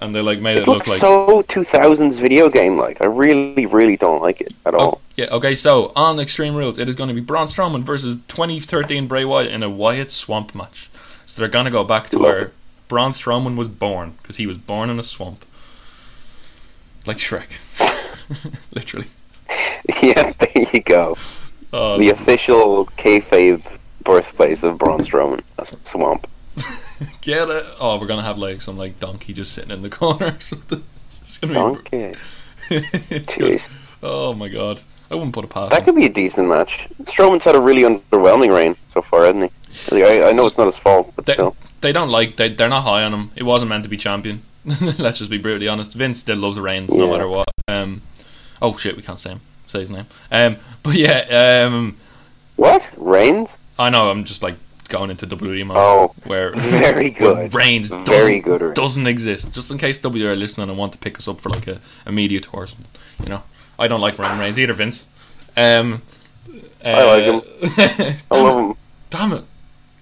[0.00, 1.00] and they like made it, It look like.
[1.00, 3.02] so 2000s video game like.
[3.02, 5.00] I really, really don't like it at Oh, all.
[5.16, 5.26] yeah.
[5.26, 5.54] Okay.
[5.54, 9.52] So on Extreme Rules, it is going to be Braun Strowman versus 2013 Bray Wyatt
[9.52, 10.88] in a Wyatt Swamp match.
[11.26, 12.52] So they're going to go back to Love where it.
[12.88, 15.44] Braun Strowman was born because he was born in a swamp,
[17.06, 17.48] like Shrek,
[18.72, 19.08] literally.
[20.02, 21.16] yeah, there you go.
[21.72, 23.62] Oh, The official kayfabe
[24.04, 25.42] birthplace of Braun Strowman.
[25.58, 26.28] A swamp.
[27.22, 27.64] Get it?
[27.80, 30.84] Oh, we're gonna have like some like donkey just sitting in the corner or something.
[31.24, 32.14] It's gonna Donkey.
[32.68, 32.80] be.
[33.26, 33.68] Jeez.
[34.02, 35.70] oh my god, I wouldn't put a pass.
[35.70, 36.88] That could be a decent match.
[37.04, 39.50] Strowman's had a really underwhelming reign so far, hasn't
[39.90, 39.94] he?
[39.96, 41.56] Like, I, I know it's not his fault, but They, still.
[41.80, 42.36] they don't like.
[42.36, 43.30] They they're not high on him.
[43.36, 44.42] It wasn't meant to be champion.
[44.64, 45.92] Let's just be brutally honest.
[45.94, 47.48] Vince still loves the Reigns no matter what.
[47.68, 48.00] Um,
[48.62, 49.40] oh shit, we can't say him.
[49.66, 50.06] Say his name.
[50.30, 51.64] Um, but yeah.
[51.66, 51.98] Um,
[52.56, 52.88] What?
[52.96, 53.56] Reigns?
[53.78, 54.10] I know.
[54.10, 54.56] I'm just like
[54.88, 57.54] going into WWE mode Oh, where very where good.
[57.54, 59.52] Reigns Very doesn't, good doesn't exist.
[59.52, 61.80] Just in case W are listening and want to pick us up for like a,
[62.06, 62.86] a media tour or something.
[63.22, 63.42] You know,
[63.78, 65.04] I don't like Roman Reigns either, Vince.
[65.56, 66.02] Um,
[66.84, 67.42] I like him.
[68.30, 68.76] I love him.
[69.10, 69.44] Damn it,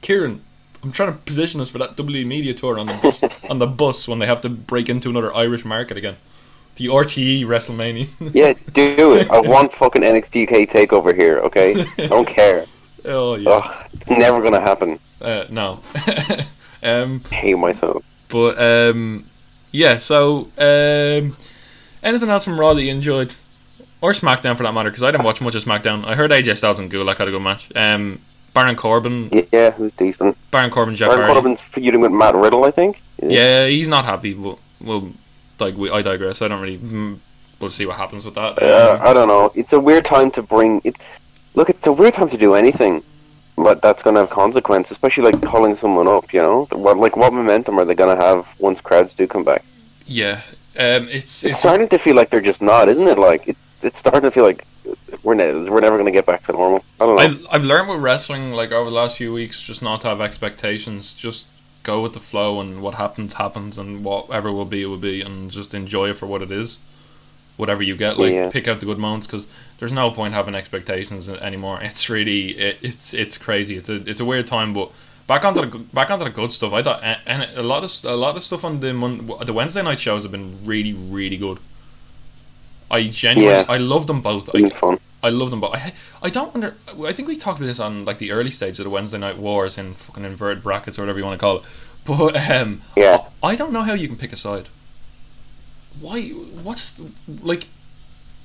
[0.01, 0.43] Kieran.
[0.83, 3.67] I'm trying to position us for that WWE media tour on the bus, on the
[3.67, 6.17] bus when they have to break into another Irish market again.
[6.77, 8.09] The RTE WrestleMania.
[8.33, 9.31] Yeah, do it.
[9.31, 11.87] I want fucking NXT UK takeover here, okay?
[11.99, 12.67] I don't care.
[13.05, 13.51] Oh yeah.
[13.51, 14.99] Ugh, it's never gonna happen.
[15.21, 15.81] Uh, no.
[16.83, 18.05] um, I hate myself.
[18.29, 19.27] but um,
[19.71, 19.99] yeah.
[19.99, 21.37] So um,
[22.03, 23.35] anything else from Raw that you enjoyed,
[24.01, 24.91] or SmackDown for that matter?
[24.91, 26.05] Because I didn't watch much of SmackDown.
[26.05, 27.71] I heard AJ Styles and Gulak had a good match.
[27.77, 28.21] Um,
[28.55, 30.37] Baron Corbin, Yeah, who's decent?
[30.51, 31.35] Baron Corbin, Jeff Baron Hardy.
[31.41, 33.01] Corbin's feuding with Matt Riddle, I think.
[33.23, 34.35] Yeah, he's not happy.
[34.35, 35.11] But well,
[35.59, 36.43] like we, I digress.
[36.43, 36.79] I don't really.
[36.79, 37.19] Mm,
[37.61, 38.61] we'll see what happens with that.
[38.63, 39.53] Uh, Um, I don't know.
[39.55, 40.97] It's a weird time to bring it.
[41.55, 43.03] Look, it's a weird time to do anything,
[43.57, 44.91] but that's gonna have consequence.
[44.91, 46.33] Especially like calling someone up.
[46.33, 49.65] You know, what like what momentum are they gonna have once crowds do come back?
[50.07, 50.43] yeah.
[50.77, 53.19] Um, it's It's it's starting to feel like they're just not, isn't it?
[53.19, 54.67] Like it's it's starting to feel like
[55.23, 56.85] we're ne- we're never gonna get back to normal.
[57.01, 57.23] I don't know.
[57.23, 60.21] I've I've learned with wrestling like over the last few weeks just not to have
[60.21, 61.15] expectations.
[61.15, 61.47] Just
[61.83, 65.51] go with the flow and what happens happens and whatever will be will be and
[65.51, 66.79] just enjoy it for what it is.
[67.63, 68.51] Whatever you get, like Yeah.
[68.57, 69.47] pick out the good moments because
[69.79, 71.79] there's no point having expectations anymore.
[71.89, 73.75] It's really it, it's it's crazy.
[73.81, 74.89] It's a it's a weird time, but.
[75.29, 76.73] Back onto the back onto the good stuff.
[76.73, 77.01] I thought,
[77.33, 80.23] and a lot of a lot of stuff on the Mon- the Wednesday night shows
[80.25, 81.59] have been really really good.
[82.91, 83.65] I genuinely Yeah.
[83.69, 84.51] I love them both.
[84.55, 84.99] I, fun.
[85.23, 85.93] I love them, but I
[86.27, 86.75] I don't wonder.
[87.11, 89.39] I think we talked about this on like the early stage of the Wednesday night
[89.39, 91.63] wars in fucking inverted brackets or whatever you want to call it.
[92.05, 93.19] But um, Yeah.
[93.43, 94.67] I, I don't know how you can pick a side.
[96.01, 96.23] Why?
[96.31, 96.93] What's
[97.43, 97.67] like?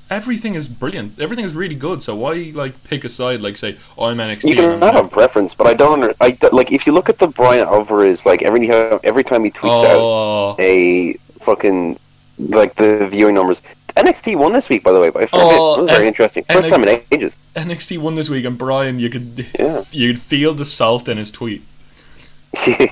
[0.10, 1.20] Everything is brilliant.
[1.20, 2.02] Everything is really good.
[2.02, 3.42] So why like pick a side?
[3.42, 4.50] Like say, oh, I'm NXT.
[4.50, 6.16] You can have a preference, but I don't.
[6.22, 9.84] I like if you look at the Bryan Alvarez, like every every time he tweets
[9.86, 12.00] out Oh, a fucking
[12.40, 13.62] like the viewing numbers.
[13.98, 15.80] NXT won this week, by the way, by a fair Oh.
[15.80, 16.46] It was very interesting.
[16.50, 17.36] First time in ages.
[17.56, 19.84] NXT won this week, and Bryan, you could Yeah.
[19.92, 21.64] you'd feel the salt in his tweet.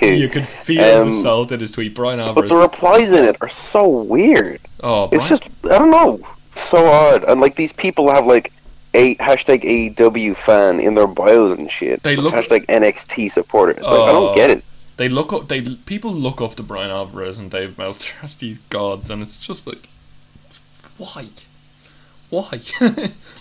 [0.01, 1.95] You could feel the Um, salt in his tweet.
[1.95, 2.49] Bryan Alvarez.
[2.49, 4.59] but the replies in it are so weird.
[4.83, 6.19] oh, It's just I don't know,
[6.55, 7.23] so odd.
[7.23, 8.51] And like these people have like
[8.93, 12.03] a hashtag AEW fan in their bios and shit.
[12.03, 13.73] They look- hashtag NXT supporter.
[13.81, 14.11] Like, I Oh.
[14.13, 14.63] don't get it.
[14.97, 18.57] they look up they people look up to Bryan Alvarez and Dave Meltzer as these
[18.69, 19.89] gods and it's just like
[20.97, 21.27] why
[22.29, 22.61] Why?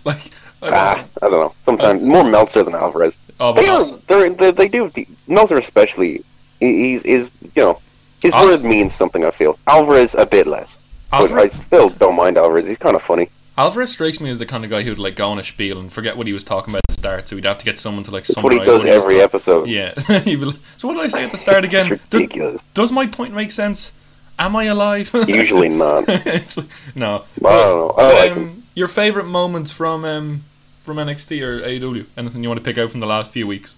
[0.05, 0.31] like,
[0.63, 1.05] I don't Ah, know.
[1.23, 1.55] I don't know.
[1.65, 3.15] Sometimes more Meltzer than Alvarez.
[3.41, 3.99] Oh, but They are.
[4.07, 4.91] They're, they they do.
[5.27, 6.25] Meltzer especially.
[6.61, 7.81] He's is you know
[8.23, 9.25] his Al- word means something.
[9.25, 10.77] I feel Alvarez a bit less,
[11.11, 12.67] but I Alvarez, still don't mind Alvarez.
[12.67, 13.29] He's kind of funny.
[13.57, 15.93] Alvarez strikes me as the kind of guy who'd like go on a spiel and
[15.93, 18.03] forget what he was talking about at the start, so he'd have to get someone
[18.05, 19.69] to like That's what he summarize does was every episode.
[19.69, 19.95] Yeah.
[20.77, 21.93] So what did I say at the start again?
[21.93, 22.63] It's Does, ridiculous.
[22.75, 23.93] does my point make sense?
[24.39, 25.11] Am I alive?
[25.29, 26.09] Usually not.
[26.09, 26.57] like,
[26.97, 27.25] no.
[27.37, 27.95] I don't know.
[27.97, 30.45] I like um, your favorite moments from um,
[30.85, 32.07] from NXT or AEW?
[32.17, 33.75] Anything you want to pick out from the last few weeks?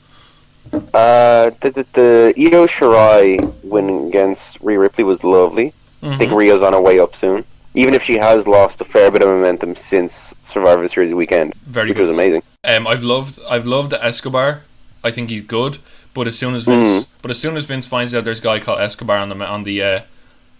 [0.72, 5.72] Uh, the, the, the Io Shirai win against Rhea Ripley was lovely.
[6.02, 6.36] I think Mhm.
[6.36, 7.44] Rhea's on her way up soon.
[7.74, 11.88] Even if she has lost a fair bit of momentum since Survivor Series weekend, Very
[11.90, 12.02] which good.
[12.02, 12.42] was amazing.
[12.64, 14.62] Um, I've loved I've loved Escobar.
[15.04, 15.78] I think he's good,
[16.14, 17.06] but as soon as Vince Mhm.
[17.22, 19.64] but as soon as Vince finds out there's a guy called Escobar on the on
[19.64, 20.00] the uh,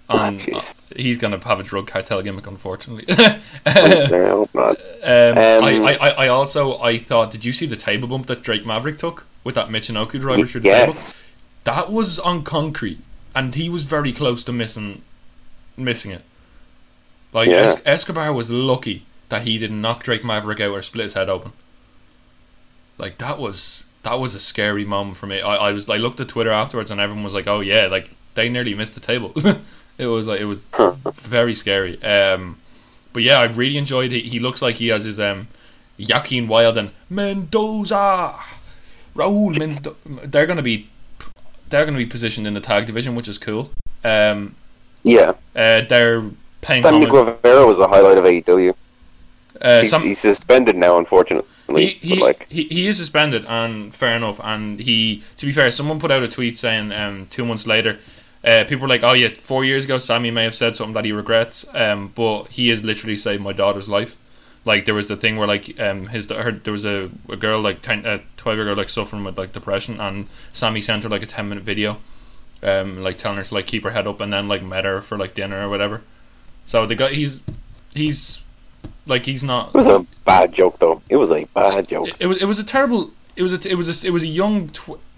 [0.08, 0.60] Ah, uh,
[0.94, 3.04] he's gonna have a drug cartel gimmick, unfortunately.
[3.66, 3.70] I
[4.08, 4.54] hope.
[4.54, 8.42] Um, Um, I, I, I also I thought, did you see the table bump that
[8.42, 10.94] Drake Maverick took with that Michinoku driver through the table?
[10.94, 11.14] Yes.
[11.64, 13.00] That was on concrete,
[13.34, 15.02] and he was very close to missing
[15.76, 16.22] missing it.
[17.32, 17.56] Like Yeah.
[17.74, 21.28] es- Escobar was lucky that he didn't knock Drake Maverick out or split his head
[21.28, 21.52] open.
[22.98, 25.40] Like that was that was a scary moment for me.
[25.40, 28.10] I, I was I looked at Twitter afterwards, and everyone was like, "Oh yeah, like
[28.34, 29.34] they nearly missed the table."
[29.98, 30.62] it was like it was
[31.22, 32.02] very scary.
[32.02, 32.58] Um,
[33.12, 34.24] but yeah, I really enjoyed it.
[34.26, 35.48] He looks like he has his um,
[35.98, 38.34] Joaquin Wilde and Mendoza,
[39.14, 39.96] Raul Mendoza.
[40.24, 40.88] They're gonna be
[41.70, 43.70] they're gonna be positioned in the tag division, which is cool.
[44.04, 44.54] Um,
[45.02, 45.32] Yeah.
[45.54, 46.22] uh, they're
[46.60, 47.06] paying Sammy.
[47.06, 48.74] Guevara was the highlight of AEW.
[49.60, 51.46] Uh, He's, some, he's suspended now, unfortunately.
[51.74, 54.38] he, he, like, he, he is suspended, and fair enough.
[54.44, 57.98] And he, to be fair, someone put out a tweet saying um, two months later,
[58.46, 61.04] uh, people were like, "Oh yeah, four years ago, Sammy may have said something that
[61.04, 64.16] he regrets, um, but he has literally saved my daughter's life."
[64.64, 67.60] Like there was the thing where like um his her, there was a, a girl
[67.60, 71.08] like ten, a twelve year old like suffering with like depression, and Sammy sent her
[71.08, 71.98] like a ten minute video,
[72.62, 75.00] um like telling her to like keep her head up, and then like met her
[75.00, 76.02] for like dinner or whatever.
[76.66, 77.40] So the guy he's
[77.94, 78.40] he's
[79.06, 81.00] like he's not it was a bad joke, though.
[81.08, 82.08] It was a bad joke.
[82.08, 84.22] it, it was it was a terrible it was a it was a, it was
[84.22, 84.70] a young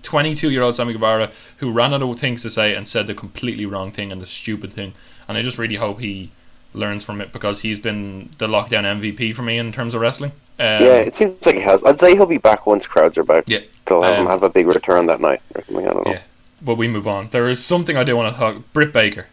[0.02, 3.06] twenty two year old Sammy Guevara who ran out of things to say and said
[3.06, 4.92] the completely wrong thing and the stupid thing
[5.28, 6.30] and I just really hope he
[6.74, 10.32] learns from it because he's been the lockdown MVP for me in terms of wrestling.
[10.60, 11.82] Um, yeah, it seems like he has.
[11.84, 13.44] I'd say he'll be back once crowds are back.
[13.46, 15.86] yeah, They'll have him Um, have a big return that night or something.
[15.86, 16.12] I don't know.
[16.12, 16.22] yeah.
[16.60, 17.28] But we move on.
[17.30, 18.56] There is something I do want to talk.
[18.72, 19.26] Britt Baker.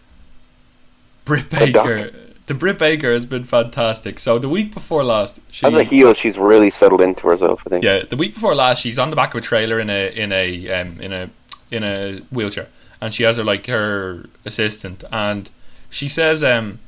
[1.26, 1.50] Britt.
[1.50, 2.12] Baker.
[2.48, 4.20] The Britt Baker has been fantastic.
[4.20, 7.64] So the week before last, she As a heel, she's really settled into herself.
[7.66, 7.84] I think.
[7.84, 10.32] Yeah, the week before last, she's on the back of a trailer in a in
[10.32, 11.30] a um, in a
[11.72, 12.68] in a wheelchair,
[13.02, 15.50] and she has her like her assistant, and
[15.90, 16.80] she says, um,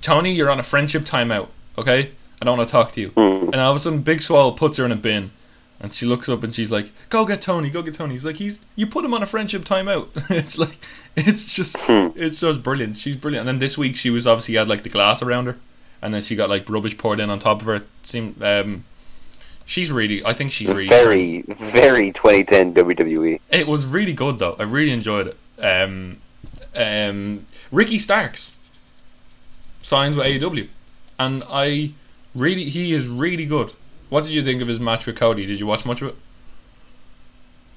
[0.00, 1.48] "Tony, you're on a friendship timeout.
[1.76, 3.50] Okay, I don't want to talk to you." Mm.
[3.52, 5.30] And all of a sudden, Big Swole puts her in a bin,
[5.82, 8.36] and she looks up and she's like, "Go get Tony, go get Tony." He's like,
[8.36, 10.78] "He's you put him on a friendship timeout." it's like
[11.16, 12.08] it's just Hmm.
[12.14, 12.96] it's just brilliant.
[12.96, 13.48] She's brilliant.
[13.48, 15.56] And then this week she was obviously had like the glass around her,
[16.00, 17.74] and then she got like rubbish poured in on top of her.
[17.74, 18.84] It seemed um,
[19.66, 20.24] she's really.
[20.24, 23.40] I think she's really Very, very 2010 WWE.
[23.50, 24.56] It was really good though.
[24.58, 25.36] I really enjoyed it.
[25.62, 26.18] Um,
[26.74, 28.52] um, Ricky Starks
[29.82, 30.68] signs with AEW,
[31.18, 31.92] and I
[32.34, 33.72] really he is really good.
[34.12, 35.46] What did you think of his match with Cody?
[35.46, 36.16] Did you watch much of it?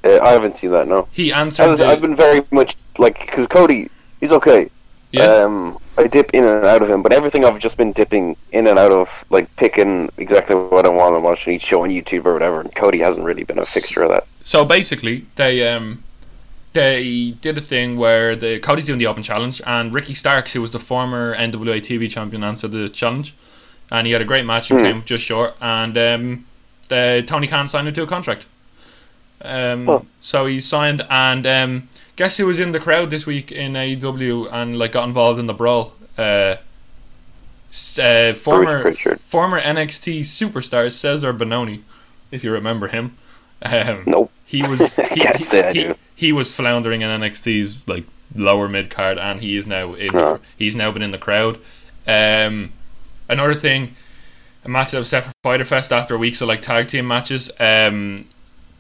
[0.04, 0.86] Uh, I haven't seen that.
[0.86, 1.08] No.
[1.14, 1.68] He answered.
[1.70, 4.70] was, the- I've been very much like because Cody, he's okay.
[5.14, 8.36] yeah, Um, I dip in and out of him, but everything I've just been dipping
[8.52, 11.90] in and out of, like picking exactly what I want to watch each show on
[11.90, 12.60] YouTube or whatever.
[12.60, 14.28] And Cody hasn't really been a fixture of that.
[14.44, 16.04] so basically they um
[16.74, 20.62] they did a thing where the Cody's doing the open challenge and Ricky Starks, who
[20.62, 23.34] was the former NWA TV champion, answered the challenge,
[23.92, 24.86] and he had a great match and Hmm.
[24.86, 25.56] came just short.
[25.62, 26.46] And um,
[26.90, 28.46] the, Tony Khan signed him to a contract.
[29.42, 30.06] Um, Oh.
[30.22, 34.52] so he signed, and um, guess who was in the crowd this week in AEW
[34.52, 35.94] and like got involved in the brawl?
[36.18, 36.56] Uh,
[38.00, 38.94] uh, former
[39.28, 41.82] former NXT superstar Cezar Bononi,
[42.32, 43.18] if you remember him.
[43.62, 44.32] Um, Nope.
[44.46, 49.42] he was he, he, he, he was floundering in NXT's like lower mid card, and
[49.42, 50.08] he is now in.
[50.14, 51.60] The, he's now been in the crowd.
[52.08, 52.72] Um,
[53.30, 53.96] another thing,
[54.64, 57.50] a match that was set for Fighter Fest after weeks of like tag team matches.
[57.60, 58.28] Um,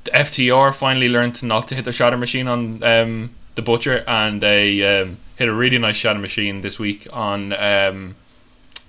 [0.04, 4.42] the FTR finally learned not to hit the shatter machine on um, the butcher, and
[4.42, 8.16] they um, hit a really nice shatter machine this week on um,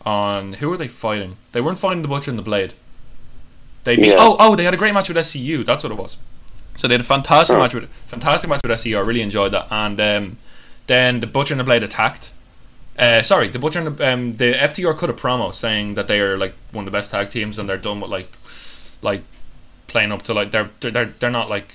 [0.05, 1.37] on who were they fighting?
[1.53, 2.75] They weren't fighting the butcher and the blade.
[3.85, 4.17] They beat, Yeah.
[4.19, 5.65] oh oh they had a great match with SCU.
[5.65, 6.17] That's what it was.
[6.77, 7.61] So they had a fantastic Oh.
[7.61, 8.97] match with fantastic match with SCU.
[8.97, 9.69] I really enjoyed that.
[9.71, 10.39] And um,
[10.87, 12.31] then the butcher and the blade attacked,
[12.99, 16.19] Uh, sorry, the Butcher and the, um, the FTR cut a promo saying that they
[16.21, 18.33] are like one of the best tag teams and they're done with like
[19.03, 19.23] like
[19.87, 21.75] playing up to like they're they're they're not like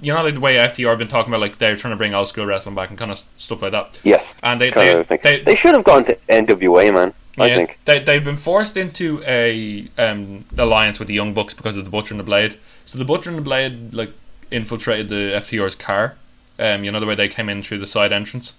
[0.00, 2.14] you know like the way FTR have been talking about like they're trying to bring
[2.14, 3.98] old school wrestling back and kind of stuff like that.
[4.04, 4.34] Yes.
[4.42, 7.14] And they they, they, They should have gone to NWA, man.
[7.38, 7.78] I think.
[7.86, 11.90] they they've been forced into a um, alliance with the Young Bucks because of the
[11.90, 12.58] Butcher and the Blade.
[12.84, 14.12] So the Butcher and the Blade like
[14.50, 16.16] infiltrated the FTR's car.
[16.58, 18.52] Um, you know the way they came in through the side entrance.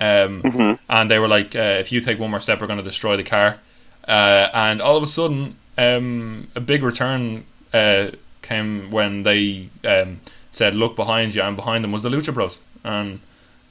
[0.00, 0.78] Um, Mhm.
[0.88, 3.16] and they were like, uh, "If you take one more step, we're going to destroy
[3.16, 3.58] the car."
[4.06, 8.08] Uh, and all of a sudden, um, a big return uh,
[8.42, 10.20] came when they um,
[10.52, 12.58] said, "Look behind you," and behind them was the Lucha Bros.
[12.84, 13.20] And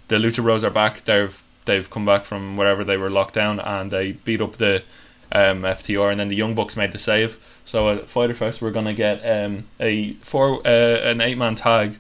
[0.07, 1.05] the Lucha Bros are back.
[1.05, 4.84] They've they've come back from wherever they were locked down, and they beat up the
[5.32, 6.11] um, FTR.
[6.11, 7.38] And then the Young Bucks made the save.
[7.65, 11.55] So at Fighter Fest, we're going to get um, a four uh, an eight man
[11.55, 11.97] tag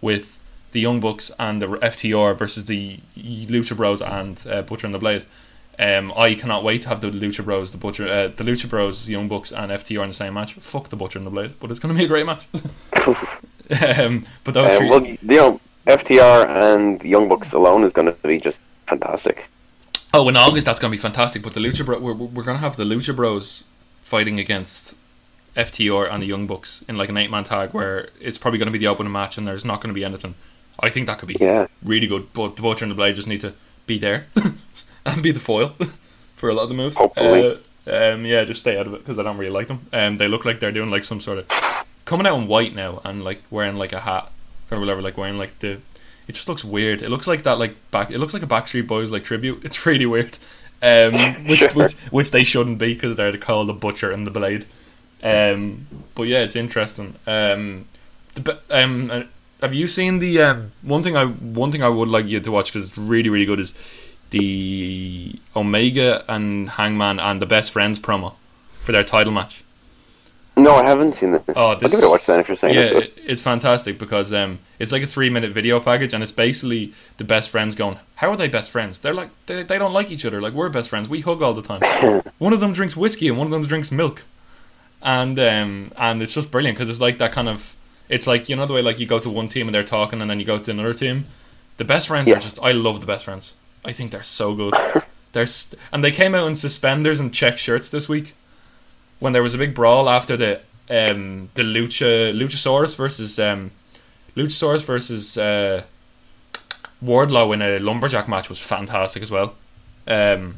[0.00, 0.38] with
[0.72, 4.98] the Young Bucks and the FTR versus the Lucha Bros and uh, Butcher and the
[4.98, 5.24] Blade.
[5.78, 9.08] Um, I cannot wait to have the Lucha Bros, the Butcher, uh, the Lucha Bros,
[9.08, 10.54] Young Bucks, and FTR in the same match.
[10.54, 12.44] Fuck the Butcher and the Blade, but it's going to be a great match.
[13.98, 18.06] um, but those Uh, three, well, you know, FTR and Young Bucks alone is going
[18.06, 19.46] to be just fantastic.
[20.14, 21.42] oh, in August that's going to be fantastic.
[21.42, 23.64] But the Lucha Bro, we're, we're going to have the Lucha Bros
[24.02, 24.94] fighting against
[25.56, 28.66] FTR and the Young Bucks in like an eight man tag where it's probably going
[28.66, 30.34] to be the opening match and there's not going to be anything.
[30.80, 31.66] I think that could be Yeah.
[31.82, 32.32] really good.
[32.32, 33.54] But the Butcher and the Blade just need to
[33.86, 34.26] be there
[35.06, 35.74] and be the foil
[36.36, 36.96] for a lot of the moves.
[36.96, 37.58] Hopefully.
[37.86, 39.86] Uh, um, yeah, just stay out of it because I don't really like them.
[39.92, 41.46] Um, they look like they're doing like some sort of
[42.04, 44.30] coming out in white now and like wearing like a hat
[44.70, 45.80] or whatever, like wearing like the.
[46.28, 47.02] It just looks weird.
[47.02, 48.10] It looks like that like back.
[48.12, 49.60] It looks like a Backstreet Boys like tribute.
[49.64, 50.38] It's really weird.
[50.80, 51.68] Um, which, Sure.
[51.70, 54.66] which which they shouldn't be because they're called the Butcher and the Blade.
[55.22, 57.14] Um, but yeah, it's interesting.
[57.26, 57.86] Um,
[58.34, 59.28] the, um,
[59.62, 62.50] have you seen the um, one thing I one thing I would like you to
[62.50, 63.72] watch because it's really really good is
[64.30, 68.34] the Omega and Hangman and the Best Friends promo
[68.82, 69.62] for their title match.
[70.54, 71.42] No, I haven't seen it.
[71.56, 74.32] Oh, I'll give it a watch then if you're saying yeah, it- it's fantastic because
[74.34, 77.98] um, it's like a three minute video package, and it's basically the best friends going,
[78.16, 78.98] "How are they best friends?
[78.98, 80.42] They're like they, they don't like each other.
[80.42, 81.08] Like we're best friends.
[81.08, 81.80] We hug all the time.
[82.38, 84.24] one of them drinks whiskey and one of them drinks milk,
[85.02, 87.74] and um, and it's just brilliant because it's like that kind of.
[88.12, 90.20] It's like you know the way like you go to one team and they're talking,
[90.20, 91.26] and then you go to another team.
[91.78, 92.36] The best friends Yeah.
[92.36, 92.58] are just.
[92.62, 93.54] I love the best friends.
[93.84, 94.74] I think they're so good.
[95.32, 98.34] they're st- and they came out in suspenders and check shirts this week
[99.18, 100.60] when there was a big brawl after the
[100.90, 103.70] um the Lucha Luchasaurus versus um
[104.36, 105.82] Luchasaurus versus uh
[107.02, 109.54] Wardlow in a lumberjack match was fantastic as well.
[110.06, 110.56] Um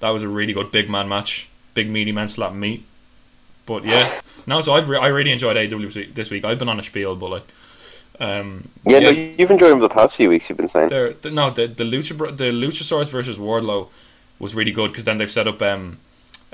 [0.00, 1.48] that was a really good big man match.
[1.74, 2.86] Big meaty man slapping meat.
[3.66, 4.20] But yeah.
[4.46, 6.44] No, so I've re- I really enjoyed AW this week.
[6.44, 7.52] I've been on a spiel but like
[8.20, 10.48] um Yeah, no, you've enjoyed him the past few weeks.
[10.48, 10.88] You've been saying.
[10.88, 13.88] they're, the no the the Lucha the Luchasaurus versus Wardlow
[14.38, 15.98] was really good because then they've set up um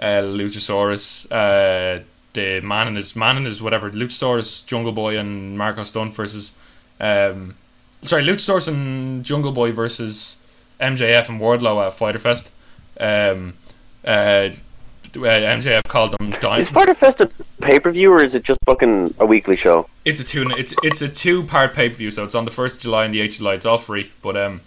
[0.00, 2.02] uh, Luchasaurus uh
[2.32, 6.52] the man and his man and his whatever Luchasaurus Jungle Boy and Marko Stunt versus
[6.98, 7.56] um
[8.04, 10.36] sorry Luchasaurus and Jungle Boy versus
[10.80, 12.50] MJF and Wardlow at Fighter Fest
[12.98, 13.54] um
[14.04, 14.48] uh
[15.12, 16.68] MJF called them Is Dynamite.
[16.68, 19.88] Fighter Fest a pay per view or is it just fucking a weekly show?
[20.04, 20.48] It's a two.
[20.56, 22.10] It's it's a two part pay per view.
[22.10, 23.54] So it's on the first of July and the eighth of July.
[23.54, 24.10] It's all free.
[24.22, 24.60] But um,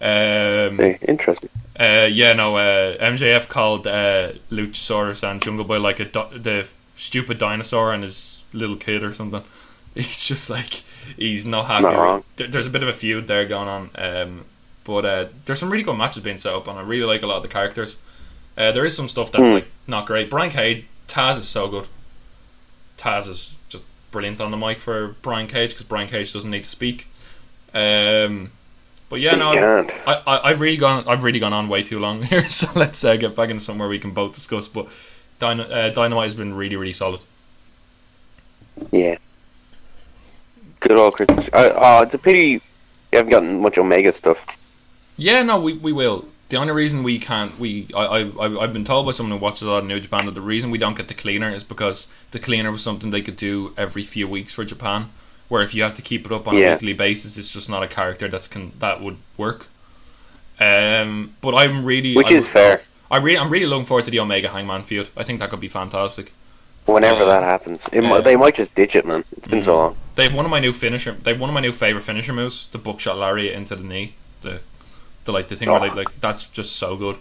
[0.00, 1.48] um, Hey, interesting.
[1.80, 2.56] uh, yeah, no.
[2.56, 6.66] Uh, MJF called uh, Luchasaurus and Jungle Boy like a the
[6.96, 9.42] stupid dinosaur and his little kid or something.
[9.94, 10.82] He's just like
[11.16, 11.84] he's not happy.
[11.84, 12.24] Not.
[12.36, 13.90] There's a bit of a feud there going on.
[13.94, 14.44] Um,
[14.84, 17.26] but uh, there's some really good matches being set up, and I really like a
[17.26, 17.96] lot of the characters.
[18.56, 19.52] Uh, there is some stuff that's Hmm.
[19.54, 20.30] like not great.
[20.30, 21.86] Brian Cage, Taz is so good.
[22.98, 26.64] Taz is just brilliant on the mic for Brian Cage because Brian Cage doesn't need
[26.64, 27.06] to speak.
[27.74, 28.52] Um,
[29.10, 29.50] but yeah, no,
[30.06, 31.04] I, I, I've really gone.
[31.06, 32.48] I've really gone on way too long here.
[32.48, 34.66] So let's uh, get back into somewhere we can both discuss.
[34.68, 34.88] But
[35.38, 37.20] Dyna, uh, Dynamite has been really, really solid.
[38.90, 39.16] Yeah.
[40.80, 41.28] Good old Chris.
[41.52, 42.60] Uh, oh, it's a pity you
[43.12, 44.44] haven't gotten much Omega stuff.
[45.16, 46.26] Yeah, no, we, we will.
[46.48, 49.62] The only reason we can't, we I, I I've been told by someone who watches
[49.62, 52.06] a lot of New Japan that the reason we don't get the cleaner is because
[52.30, 55.10] the cleaner was something they could do every few weeks for Japan.
[55.48, 57.82] Where if you have to keep it up on a weekly basis, it's just not
[57.82, 59.66] a character that's can that would work.
[60.60, 62.82] Um, but I'm really, Which I, is fair.
[63.10, 65.08] I really, I'm really looking forward to the Omega Hangman feud.
[65.16, 66.32] I think that could be fantastic.
[66.86, 68.14] Whenever Uh, that happens, it yeah.
[68.16, 69.24] mi- they might just ditch it, man.
[69.36, 69.76] It's been so Mhm.
[69.76, 69.96] long.
[70.14, 71.16] They have one of my new finisher.
[71.22, 74.14] They have one of my new favorite finisher moves, the buckshot lariat into the knee.
[74.42, 74.60] The,
[75.26, 75.88] the like the thing where Oh.
[75.88, 77.16] they like that's just so good.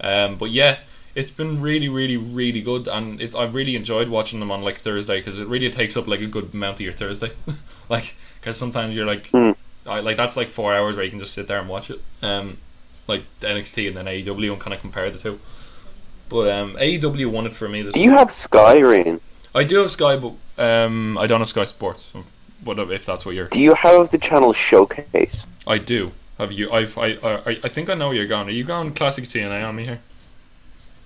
[0.00, 0.78] Um, but yeah,
[1.14, 4.80] it's been really, really, really good, and it, I've really enjoyed watching them on like
[4.80, 7.32] Thursday because it really takes up like a good amount of your Thursday.
[7.88, 9.50] like because sometimes you're like, Hmm.
[9.86, 12.00] I, like that's like four hours where you can just sit there and watch it.
[12.22, 12.58] Um,
[13.06, 15.40] like NXT and then AEW and kind of compare the two.
[16.28, 17.94] But um, AEW won it for me this.
[17.94, 19.20] Do you have Sky, Rian?
[19.54, 22.08] I do have Sky, but um, I don't have Sky Sports.
[22.62, 23.48] What if that's what you're?
[23.48, 25.46] Do you have the channel Showcase?
[25.66, 26.12] I do.
[26.38, 26.70] Have you?
[26.70, 26.96] I've.
[26.96, 27.14] I.
[27.22, 27.60] I.
[27.64, 28.48] I think I know where you're going.
[28.48, 30.00] Are you going classic TNA on me here?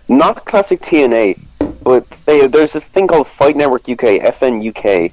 [0.08, 1.40] Not classic TNA,
[1.82, 5.12] but they, there's this thing called Fight Network UK, FN UK.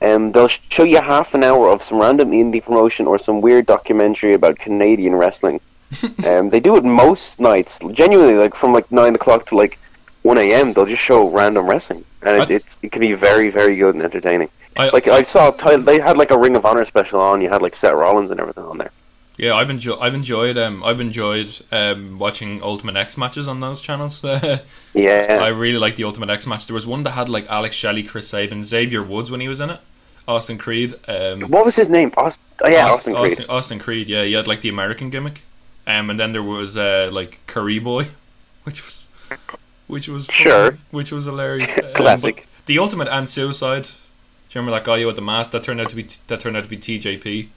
[0.00, 3.66] Um, they'll show you half an hour of some random indie promotion or some weird
[3.66, 5.60] documentary about Canadian wrestling.
[6.24, 9.78] um, they do it most nights, genuinely, like from like nine o'clock to like
[10.22, 10.74] one a.m.
[10.74, 14.04] They'll just show random wrestling, and it, it's, it can be very, very good and
[14.04, 14.50] entertaining.
[14.76, 17.40] I, Like I saw, they had like a Ring of Honor special on.
[17.40, 18.92] You had like Seth Rollins and everything on there.
[19.38, 19.98] Yeah, I've enjoyed.
[20.00, 20.56] I've enjoyed.
[20.56, 24.22] Um, I've enjoyed um, watching Ultimate X matches on those channels.
[24.94, 26.66] Yeah, I really like the Ultimate X match.
[26.66, 29.60] There was one that had like Alex Shelley, Chris Sabin, Xavier Woods when he was
[29.60, 29.78] in it,
[30.26, 30.94] Austin Creed.
[31.06, 32.12] Um, what was his name?
[32.16, 33.32] Aust- oh, yeah, Aust- Austin Creed.
[33.32, 34.08] Austin, Austin Creed.
[34.08, 35.42] Yeah, he had like the American gimmick.
[35.86, 38.08] Um, and then there was uh, like Curry Boy,
[38.64, 39.02] which was,
[39.86, 40.78] which was funny, Sure.
[40.92, 41.70] which was hilarious.
[41.84, 42.36] Um, Classic.
[42.36, 43.82] but the Ultimate and Suicide.
[43.84, 43.90] Do
[44.58, 45.50] you remember that guy who had the mask?
[45.50, 47.48] That turned out to be that turned out to be TJP.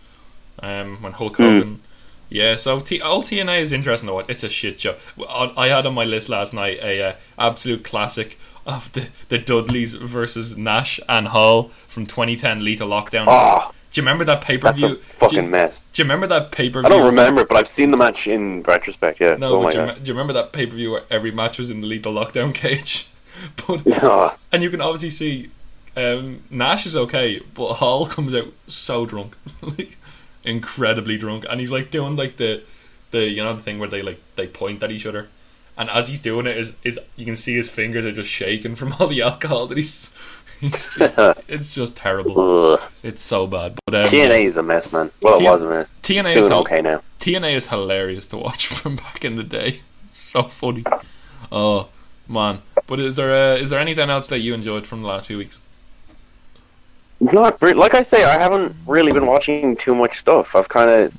[0.61, 1.37] Um, when Hulk.
[1.37, 1.81] Hogan.
[2.29, 4.25] Yeah, so T- all TNA is interesting to watch.
[4.29, 4.97] It's a shit show.
[5.27, 9.39] I I had on my list last night a uh, absolute classic of the, the
[9.39, 13.25] Dudleys versus Nash and Hall from 2010 Lethal Lockdown.
[13.27, 14.97] Oh, Do you remember that pay per view?
[15.17, 15.81] fucking mess.
[15.93, 16.85] Do you remember that pay per view?
[16.85, 19.19] I don't remember, but I've seen the match in retrospect.
[19.19, 19.35] Yeah.
[19.37, 19.95] No, oh do you, god.
[19.95, 22.13] me- do you remember that pay per view where every match was in the lethal
[22.13, 23.07] lockdown cage?
[23.65, 25.49] but Oh, and you can obviously see
[25.97, 29.97] um, Nash is okay, but Hall comes out so drunk, like
[30.43, 32.63] incredibly drunk, and he's like doing like the
[33.11, 35.27] the you know the thing where they like they point at each other,
[35.77, 38.75] and as he's doing it, is is you can see his fingers are just shaking
[38.75, 40.09] from all the alcohol that he's.
[40.59, 42.73] he's just, it's just terrible.
[42.73, 42.81] ugh.
[43.01, 43.79] It's so bad.
[43.85, 45.09] But um, TNA is a mess, man.
[45.21, 45.87] Well, T- it was a mess.
[46.03, 47.01] TNA is Doing okay now.
[47.21, 49.81] TNA is hilarious to watch from back in the day.
[50.09, 50.83] It's so funny.
[51.51, 51.87] Oh
[52.27, 52.61] man!
[52.87, 55.37] But is there uh, is there anything else that you enjoyed from the last few
[55.37, 55.59] weeks?
[57.19, 60.55] Not re- like I say, I haven't really been watching too much stuff.
[60.55, 61.13] I've kind of,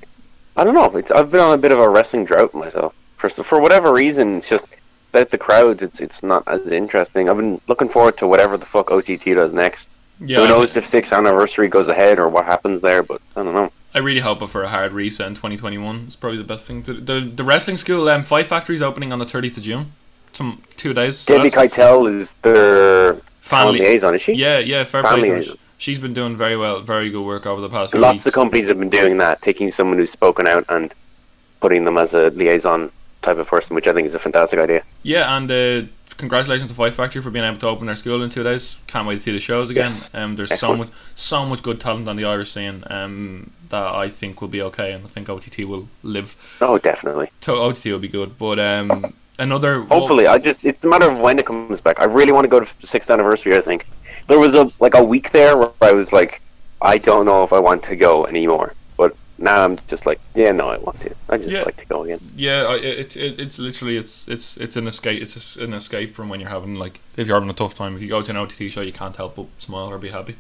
[0.57, 0.97] I don't know.
[0.97, 2.95] It's, I've been on a bit of a wrestling drought myself.
[3.19, 4.65] For for whatever reason, it's just
[5.13, 5.83] that the crowds.
[5.83, 7.29] It's it's not as interesting.
[7.29, 9.89] I've been looking forward to whatever the fuck OTT does next.
[10.23, 13.03] Yeah, Who knows if sixth anniversary goes ahead or what happens there?
[13.03, 13.71] But I don't know.
[13.95, 16.05] I really hope for a hard reset in 2021.
[16.07, 18.09] It's probably the best thing to the the wrestling school.
[18.09, 19.93] Um, Fight Factory is opening on the 30th of June.
[20.33, 21.19] Some two days.
[21.19, 24.33] so Debbie Keitel is their li- liaison, is she?
[24.35, 25.39] Yeah, yeah, fair Fan play to her.
[25.41, 25.59] liaison.
[25.81, 28.26] She's been doing very well, very good work over the past Lots weeks.
[28.26, 30.93] of companies have been doing that, taking someone who's spoken out and
[31.61, 34.83] putting them as a liaison type of person, which I think is a fantastic idea.
[35.05, 38.28] Yeah, and uh, congratulations to Fight Factory for being able to open their school in
[38.28, 38.76] two days.
[38.89, 39.89] Can't wait to see the shows again.
[39.91, 40.11] Yes.
[40.12, 40.74] Um, there's Excellent.
[40.74, 44.49] so much, so much good talent on the Irish scene um, that I think will
[44.49, 46.37] be okay, and I think OTT will live.
[46.61, 47.31] Oh, definitely.
[47.41, 51.18] To OTT will be good, but um, another Hopefully, I just it's a matter of
[51.18, 51.99] when it comes back.
[52.01, 53.57] I really want to go to sixth anniversary.
[53.57, 53.86] I think
[54.28, 56.41] there was a like a week there where I was like,
[56.80, 58.74] I don't know if I want to go anymore.
[58.97, 61.14] But now I'm just like, yeah, no, I want to.
[61.28, 61.62] I just Yeah.
[61.62, 62.20] like to go again.
[62.36, 65.22] Yeah, I- it, it, it's literally it's it's it's an escape.
[65.22, 67.97] It's an escape from when you're having like if you're having a tough time.
[67.97, 70.36] If you go to an OTT show, you can't help but smile or be happy.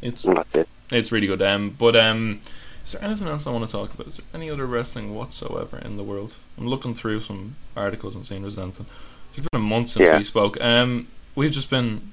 [0.00, 0.68] It's And that's it.
[0.92, 1.42] it's really good.
[1.42, 2.40] Um, but um,
[2.84, 4.06] is there anything else I want to talk about?
[4.08, 6.34] Is there any other wrestling whatsoever in the world?
[6.58, 8.86] I'm looking through some articles and seeing there's anything.
[9.34, 10.18] It's been a month since Yeah.
[10.18, 10.60] we spoke.
[10.60, 12.12] Um, we've just been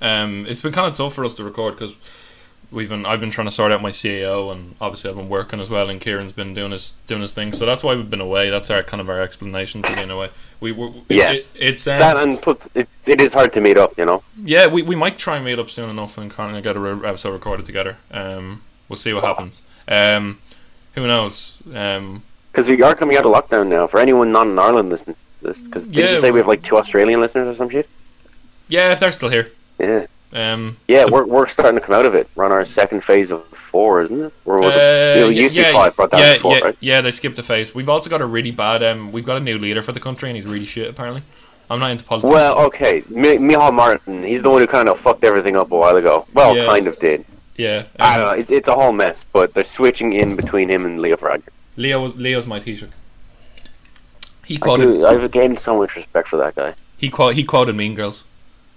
[0.00, 1.94] um, it's been kind of tough for us to record because
[2.70, 5.60] we've been I've been trying to sort out my CAO and obviously I've been working
[5.60, 8.20] as well and Kieran's been doing his doing his thing so that's why we've been
[8.20, 10.30] away that's our kind of our explanation for being away
[10.60, 11.32] we were Yeah.
[11.32, 13.98] it, it's um, That and plus, it, it is hard to meet up.
[13.98, 14.22] You know.
[14.44, 16.78] yeah we, we might try and meet up soon enough and kind of get a
[16.80, 20.38] re- episode recorded together um we'll see what happens um
[20.94, 22.22] who knows um
[22.52, 23.86] Because we are coming out of lockdown now.
[23.86, 26.48] For anyone not in Ireland listening to this, because did Yeah, you say we have
[26.48, 27.88] like two Australian listeners or some shit?
[28.68, 32.06] yeah if they're still here Yeah, um yeah, so- we're we're starting to come out
[32.06, 32.28] of it.
[32.34, 34.32] We're on our second phase of four, isn't it?
[34.44, 35.16] Or was Uh, it?
[35.18, 36.76] You know, used to be five, down yeah, four, yeah, right?
[36.80, 37.74] yeah, they skipped a phase.
[37.74, 38.82] We've also got a really bad.
[38.82, 40.88] Um, we've got a new leader for the country, and he's really shit.
[40.88, 41.22] Apparently,
[41.70, 42.32] I'm not into politics.
[42.32, 44.22] Well, okay, Mi- Micheál Martin.
[44.24, 46.26] He's the one who kind of fucked everything up a while ago.
[46.32, 46.66] Well, Yeah.
[46.66, 47.24] kind of did.
[47.58, 48.40] Yeah, I um, don't know.
[48.42, 51.48] It's it's a whole mess, but they're switching in between him and Leo Varadkar.
[51.76, 52.88] Leo was Leo's my teacher.
[54.44, 55.06] He I quoted do.
[55.06, 56.74] I've gained so much respect for that guy.
[56.96, 58.24] he quote he quoted Mean Girls.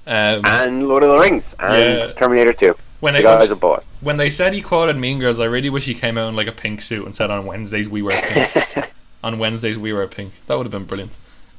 [0.08, 2.12] Um, And Lord of the Rings and Yeah.
[2.14, 2.76] Terminator Two.
[3.00, 3.84] when The they guy's a boss.
[4.02, 6.48] when they said he quoted Mean Girls, I really wish he came out in like
[6.48, 8.92] a pink suit and said on Wednesdays we wear pink.
[9.24, 10.34] on Wednesdays we wear pink.
[10.48, 11.12] That would have been brilliant.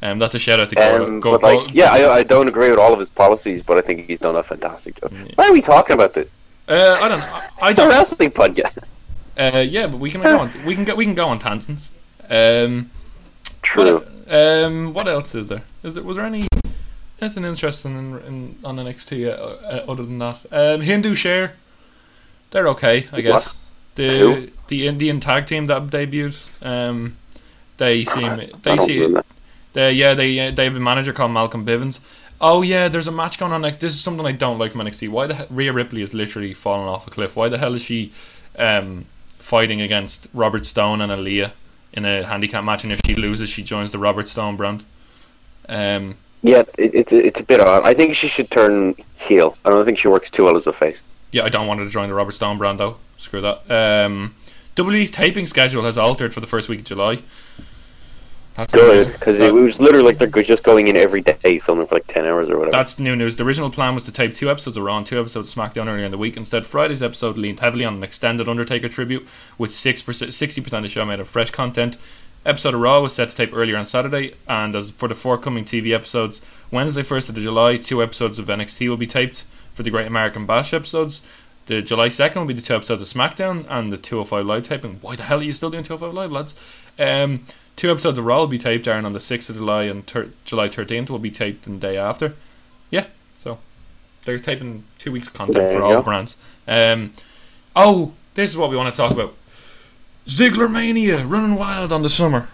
[0.02, 1.02] Um, that's a shout out to Gordon.
[1.02, 3.82] Um, but like, yeah, I, I don't agree with all of his policies, but I
[3.82, 5.12] think he's done a fantastic job.
[5.12, 5.26] Yeah.
[5.36, 6.28] Why are we talking about this?
[6.72, 7.20] Uh, I don't.
[7.20, 7.88] I, I It's a don't.
[7.90, 8.78] wrestling podcast.
[9.36, 10.64] Uh, yeah, but we can go on.
[10.64, 10.94] We can go.
[10.94, 11.88] We can go on tangents.
[12.28, 12.90] Um,
[13.62, 13.98] True.
[14.00, 15.62] What, um, what else is there?
[15.82, 16.46] Is there was there any
[17.20, 20.40] anything interesting in, in on NXT uh, uh, other than that?
[20.50, 21.54] Um, Indus Sher,
[22.50, 23.46] they're okay, I guess.
[23.46, 23.54] What?
[23.94, 24.48] The Who?
[24.68, 27.16] the Indian tag team that debuted, um,
[27.76, 29.14] they seem they don't see
[29.74, 32.00] they yeah they uh, they have a manager called Malcolm Bivens.
[32.44, 33.62] Oh yeah, there's a match going on.
[33.62, 35.08] Like this is something I don't like from NXT.
[35.10, 37.36] Why the he- Rhea Ripley is literally falling off a cliff?
[37.36, 38.12] Why the hell is she
[38.58, 39.04] um,
[39.38, 41.52] fighting against Robert Stone and Aliyah
[41.92, 42.82] in a handicap match?
[42.82, 44.84] And if she loses, she joins the Robert Stone brand.
[45.68, 47.86] Um, Yeah, it, it's it's a bit odd.
[47.86, 49.56] I think she should turn heel.
[49.64, 50.98] I don't think she works too well as a face.
[51.30, 52.96] yeah, I don't want her to join the Robert Stone brand though.
[53.18, 53.70] Screw that.
[53.70, 54.34] Um,
[54.74, 57.22] WWE's taping schedule has altered for the first week of July.
[58.56, 61.94] That's Good, because it was literally like they're just going in every day filming for
[61.94, 62.76] like ten hours or whatever.
[62.76, 63.36] That's new news.
[63.36, 65.86] The original plan was to tape two episodes of Raw and two episodes of SmackDown
[65.86, 66.36] earlier in the week.
[66.36, 69.26] Instead, Friday's episode leaned heavily on an extended Undertaker tribute,
[69.56, 71.96] with 6%, 60% of the show made of fresh content.
[72.44, 75.64] Episode of Raw was set to tape earlier on Saturday, and as for the forthcoming
[75.64, 79.44] TV episodes, Wednesday, 1st of July, two episodes of NXT will be taped
[79.74, 81.22] for the Great American Bash episodes.
[81.66, 84.98] The July 2nd will be the two episodes of SmackDown and the 205 Live taping.
[85.00, 86.54] Why the hell are you still doing 205 Live, lads?
[86.98, 87.46] Um,
[87.76, 90.30] two episodes of Raw will be taped, Aaron, on the 6th of July, and ter-
[90.44, 92.34] July 13th will be taped the day after.
[92.90, 93.06] Yeah,
[93.38, 93.58] so
[94.24, 96.02] they're taping two weeks of content There for all go.
[96.02, 96.36] brands.
[96.68, 97.12] Um,
[97.74, 99.34] oh, this is what we want to talk about.
[100.26, 102.48] Ziggler Mania running wild on the summer.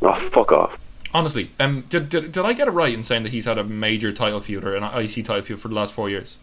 [0.00, 0.78] oh fuck off.
[1.14, 3.62] Honestly, um, did, did did I get it right in saying that he's had a
[3.64, 6.36] major title feud or an IC title feud for the last four years?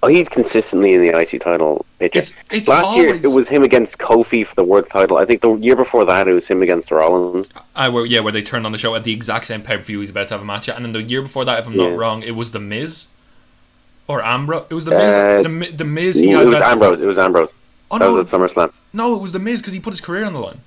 [0.00, 2.20] Oh, he's consistently in the IC title picture.
[2.20, 5.16] It's it's Last always, year it was him against Kofi for the world title.
[5.18, 7.48] I think the year before that it was him against Rollins.
[7.74, 9.82] Uh, where, yeah, where they turned on the show at the exact same pay per
[9.82, 11.66] view he's about to have a match at, and then the year before that, if
[11.66, 11.88] I'm Yeah.
[11.90, 13.06] not wrong, it was the Miz
[14.06, 14.66] or Ambrose.
[14.70, 15.70] It was the Uh, Miz.
[15.70, 16.16] the, the Miz.
[16.16, 17.00] He it was Ambrose.
[17.00, 17.50] It was Ambrose.
[17.90, 18.72] Oh That no, was at SummerSlam.
[18.92, 20.60] no, it was the Miz because he put his career on the line.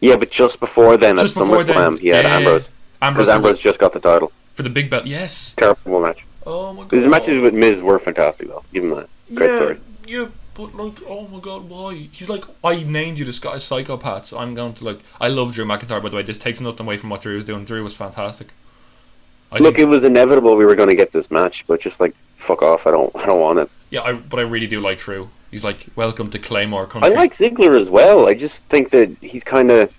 [0.00, 3.26] Yeah, but just before then Just at before SummerSlam then, he had yeah, Ambrose Ambrose,
[3.26, 4.32] because Ambrose just got the title.
[4.54, 5.06] for the big belt.
[5.06, 5.54] Yes.
[5.56, 6.18] Terrible match.
[6.46, 6.92] Oh my god.
[6.92, 8.64] His matches with Miz were fantastic though.
[8.72, 9.08] Give him that.
[9.34, 9.80] Great yeah, story.
[10.06, 12.08] yeah, but like, oh my god, why?
[12.12, 14.38] He's like, I named you the Scottish psychopaths.
[14.38, 16.02] I'm going to like, I love Drew McIntyre.
[16.02, 17.64] By the way, this takes nothing away from what Drew was doing.
[17.64, 18.48] Drew was fantastic.
[19.50, 22.00] I Look, think- it was inevitable we were going to get this match, but just
[22.00, 22.86] like fuck off.
[22.86, 23.14] I don't.
[23.16, 23.70] I don't want it.
[23.90, 25.28] yeah, I, but I really do like Drew.
[25.50, 28.26] He's like, welcome to Claymore I like Ziggler as well.
[28.26, 29.92] I just think that he's kind of.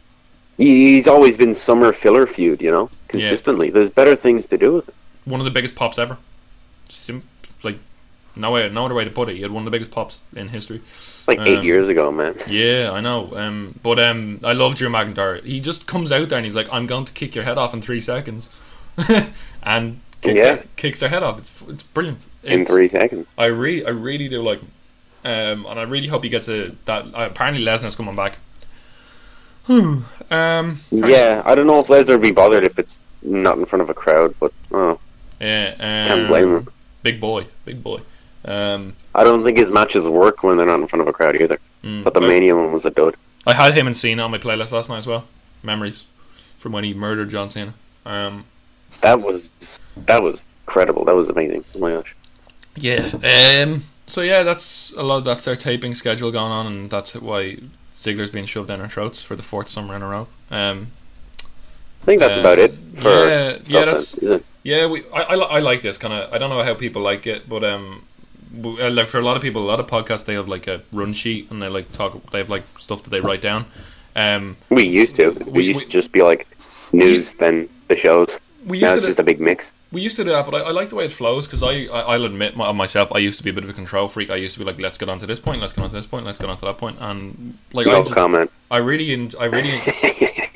[0.58, 3.70] He's always been summer filler feud, you know, consistently.
[3.70, 4.96] There's better things to do with it.
[5.26, 6.18] one of the biggest pops ever.
[6.94, 7.24] Sim-
[7.64, 7.78] like,
[8.36, 9.36] no way, no other way to put it.
[9.36, 10.82] He had one of the biggest pops in history.
[11.28, 12.36] Like eight Um, years ago, man.
[12.48, 13.36] Yeah, I know.
[13.38, 15.44] Um, but um, I love Drew McIntyre.
[15.44, 17.74] He just comes out there and he's like, "I'm going to kick your head off
[17.74, 18.50] in three seconds,"
[19.64, 20.44] and kicks, Yeah.
[20.56, 21.40] their, kicks their head off.
[21.40, 22.26] It's it's brilliant.
[22.44, 23.26] In three seconds.
[23.38, 24.60] I really, I really do like,
[25.24, 27.06] um, and I really hope he gets a that.
[27.06, 28.38] Uh, apparently, Lesnar's coming back.
[29.70, 33.82] um, Yeah, I don't know if Lesnar would be bothered if it's not in front
[33.82, 35.00] of a crowd, but oh,
[35.40, 36.68] yeah, um, can't blame him.
[37.04, 38.00] Big boy, big boy.
[38.46, 41.40] Um, I don't think his matches work when they're not in front of a crowd
[41.40, 41.60] either.
[41.84, 43.16] mm, But the I- Mania one was a dud.
[43.46, 45.26] I had him and Cena on my playlist last night as well.
[45.64, 46.06] Memories
[46.58, 47.74] from when he murdered John Cena.
[48.06, 48.46] Um,
[49.02, 49.50] That was
[50.06, 51.04] that was incredible.
[51.06, 51.66] That was amazing.
[51.76, 52.16] Oh my gosh.
[52.76, 53.12] yeah.
[53.62, 53.86] Um.
[54.08, 55.22] So yeah, that's a lot.
[55.26, 57.58] That's our taping schedule going on, and that's why
[57.96, 60.28] Ziggler's being shoved down our throats for the fourth summer in a row.
[60.52, 60.88] Um.
[62.02, 64.46] I think that's Uh, about it for yeah, yeah, that's- it?
[64.64, 65.04] Yeah, we.
[65.12, 66.34] I, I, I like this kind of.
[66.34, 68.06] I don't know how people like it, but um,
[68.64, 70.82] uh, like for a lot of people, a lot of podcasts they have like a
[70.92, 72.32] run sheet and they like talk.
[72.32, 73.66] They have like stuff that they write down.
[74.16, 75.32] Um, We used to.
[75.32, 76.48] We, We- used we- to just be like
[76.92, 78.30] news, then the shows.
[78.66, 79.10] we Now used it's to.
[79.10, 79.72] just a big mix.
[79.92, 81.86] We used to do that, but I, I like the way it flows because I,
[81.86, 84.32] I I'll admit my, myself I used to be a bit of a control freak.
[84.32, 85.96] I used to be like, let's get on to this point, let's get on to
[85.96, 88.50] this point, let's get on to that point, and like I No just, comment.
[88.72, 89.80] I really en- I really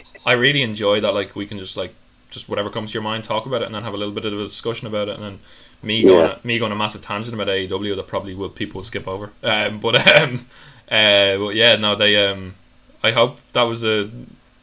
[0.26, 1.14] I really enjoy that.
[1.14, 1.94] Like we can just like
[2.38, 4.26] just whatever comes to your mind, talk about it, and then have a little bit
[4.26, 5.40] of a discussion about it, and then
[5.82, 9.32] me going me going a massive tangent about AEW that probably will people skip over.
[9.44, 10.48] Um, but um,
[10.90, 12.56] uh, but yeah, no, they um,
[13.04, 14.10] I hope that was a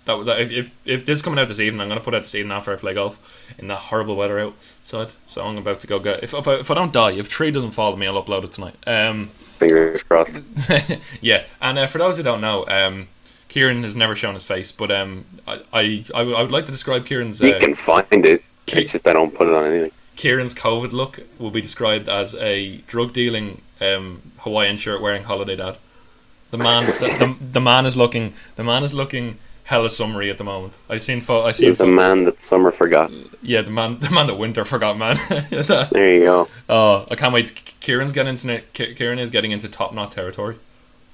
[0.07, 2.35] that, that if, if if this coming out this evening, I'm gonna put out this
[2.35, 3.19] evening after I play golf
[3.59, 5.13] in that horrible weather outside.
[5.27, 7.51] So I'm about to go get if if I, if I don't die, if tree
[7.51, 8.77] doesn't fall on me, I'll upload it tonight.
[8.87, 9.31] Um.
[9.59, 10.35] Fingers crossed.
[11.21, 13.07] yeah, and uh, for those who don't know, um,
[13.55, 16.67] Kieran has never shown his face, but um, I, I, I, would, I would like
[16.67, 18.43] to describe Kieran's You uh, can find it.
[18.67, 19.93] It's just I don't put it on anything.
[20.17, 25.55] Kieran's COVID look will be described as a drug dealing um, Hawaiian shirt wearing holiday
[25.55, 25.79] dad.
[26.51, 30.39] The man, the, the, the man is looking, the man is looking hella summery at
[30.39, 30.73] the moment.
[30.91, 33.13] I've seen, pho- I see, He's the man that summer forgot.
[33.41, 35.17] yeah, the man, the man that winter forgot, man.
[35.93, 36.49] There you go.
[36.69, 37.73] Oh, I can't wait.
[37.79, 40.57] Kieran's getting into Kieran is getting into top knot territory.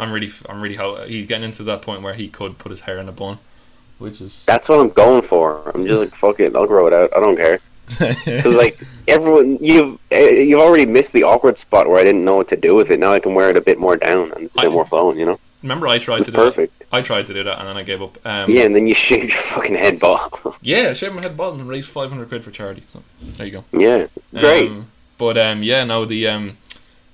[0.01, 0.77] I'm really, I'm really.
[0.77, 3.39] Ho- he's getting into that point where he could put his hair in a bun.
[3.99, 5.71] which is That's what I'm going for.
[5.75, 7.11] I'm just like, fuck it, I'll grow it out.
[7.17, 7.61] I don't care.
[8.25, 8.79] Because like
[9.09, 12.57] everyone, you've eh, you've already missed the awkward spot where I didn't know what to
[12.57, 13.01] do with it.
[13.01, 15.19] Now I can wear it a bit more down and a I- bit more flowing.
[15.19, 16.37] You know, remember I tried to do that.
[16.55, 16.85] perfect.
[16.93, 18.17] I tried to do that and then I gave up.
[18.25, 20.33] Um, Yeah, and then you shave your fucking head bald.
[20.63, 22.85] yeah, I shaved my head bald and raised five hundred quid for charity.
[22.93, 23.03] So
[23.37, 23.65] there you go.
[23.73, 24.71] yeah, great.
[24.71, 24.87] Um,
[25.19, 26.57] but um, yeah, no, the um,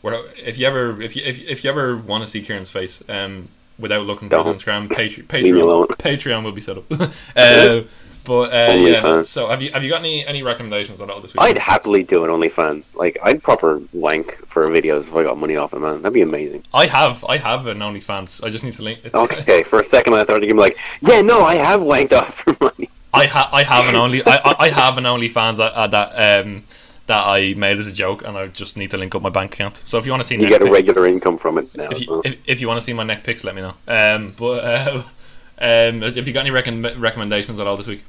[0.06, 3.02] where if you ever if you if, if you ever want to see Kieran's face,
[3.08, 4.62] um, without looking for his.
[4.62, 4.88] Instagram,
[5.28, 5.88] Patre- Leave me alone.
[5.88, 6.84] Patreon, Patreon will be set up.
[7.36, 7.80] uh,
[8.22, 9.28] but uh, yeah, fans.
[9.28, 11.40] so have you have you got any any recommendations on all this week?
[11.40, 12.84] I'd happily do an OnlyFans.
[12.94, 16.02] Like I'd proper wank for videos if I got money off it, man.
[16.02, 16.62] That'd be amazing.
[16.72, 18.44] I have I have an OnlyFans.
[18.44, 19.00] I just need to link.
[19.02, 22.12] It's, Okay, for a second I thought you'd be like, yeah, no, I have wanked
[22.12, 22.90] off for money.
[23.12, 26.62] I ha- I have an only I, I I have an OnlyFans that um
[27.06, 29.54] that I made as a joke, and I just need to link up my bank
[29.54, 29.80] account.
[29.84, 31.88] So if you want to see You get a regular income from it now.
[31.90, 32.22] if you well.
[32.24, 33.74] if, if you want to see my neck pics, let me know.
[33.86, 35.02] Um, but uh,
[35.58, 38.02] um, if you got any recom- recommendations at all this week?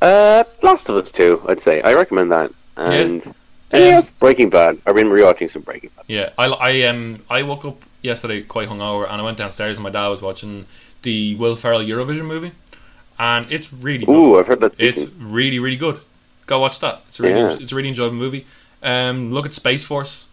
[0.00, 1.82] Uh, Last of Us 2, I'd say.
[1.82, 2.52] I recommend that.
[2.76, 3.34] And Um,
[3.72, 4.10] anything else?
[4.18, 4.78] Breaking Bad.
[4.86, 6.04] I've been rewatching some Breaking Bad.
[6.08, 9.82] Yeah, I I um I woke up yesterday quite hungover, and I went downstairs, and
[9.82, 10.66] my dad was watching
[11.02, 12.52] the Will Ferrell Eurovision movie,
[13.18, 14.12] and it's really good.
[14.12, 16.00] Ooh, I've heard that's It's really, really good.
[16.48, 17.02] Go watch that.
[17.08, 17.56] It's a really, Yeah.
[17.60, 18.44] it's a really enjoyable movie.
[18.82, 20.24] Um, look at Space Force.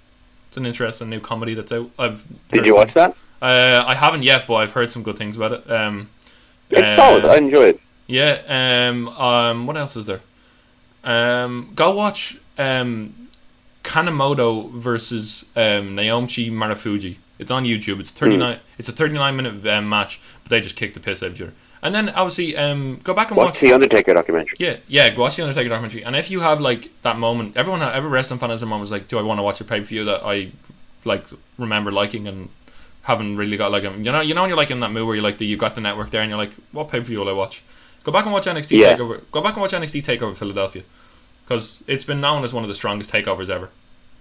[0.47, 1.91] It's an interesting new comedy that's out.
[1.99, 3.15] I've Did you some- watch that?
[3.41, 5.69] Uh, I haven't yet, but I've heard some good things about it.
[5.69, 6.09] Um,
[6.71, 7.25] It's uh, solid.
[7.25, 7.81] I enjoy it.
[8.07, 8.87] Yeah.
[8.89, 9.09] Um.
[9.09, 9.67] Um.
[9.67, 10.21] What else is there?
[11.03, 11.71] Um.
[11.75, 12.37] Go watch.
[12.57, 13.13] Um.
[13.83, 17.17] Kanemoto versus um, Naomichi Marufuji.
[17.37, 17.99] It's on YouTube.
[17.99, 18.59] It's thirty nine.
[18.79, 21.35] It's a thirty nine minute um, match, but they just kicked the piss out of
[21.35, 21.53] each other.
[21.85, 23.59] And then obviously, um, go back and Watch watch.
[23.59, 24.55] the Undertaker documentary.
[24.59, 25.09] Yeah, yeah.
[25.11, 28.39] Go watch the Undertaker documentary, and if you have like that moment, everyone, every wrestling
[28.39, 28.81] fan has a moment.
[28.81, 30.51] Was like, do I want to watch a pay per view that I
[31.03, 31.23] like
[31.59, 32.49] remember liking and
[33.03, 35.05] haven't really got like a you know you know when you're like in that mood
[35.05, 37.05] where you're like the, you've got the network there and you're like what pay per
[37.05, 37.61] view will I watch?
[38.03, 38.97] Go back and watch NXT Yeah.
[38.97, 39.21] Takeover.
[39.31, 40.81] Go back and watch NXT Takeover Philadelphia
[41.45, 43.69] because it's been known as one of the strongest takeovers ever.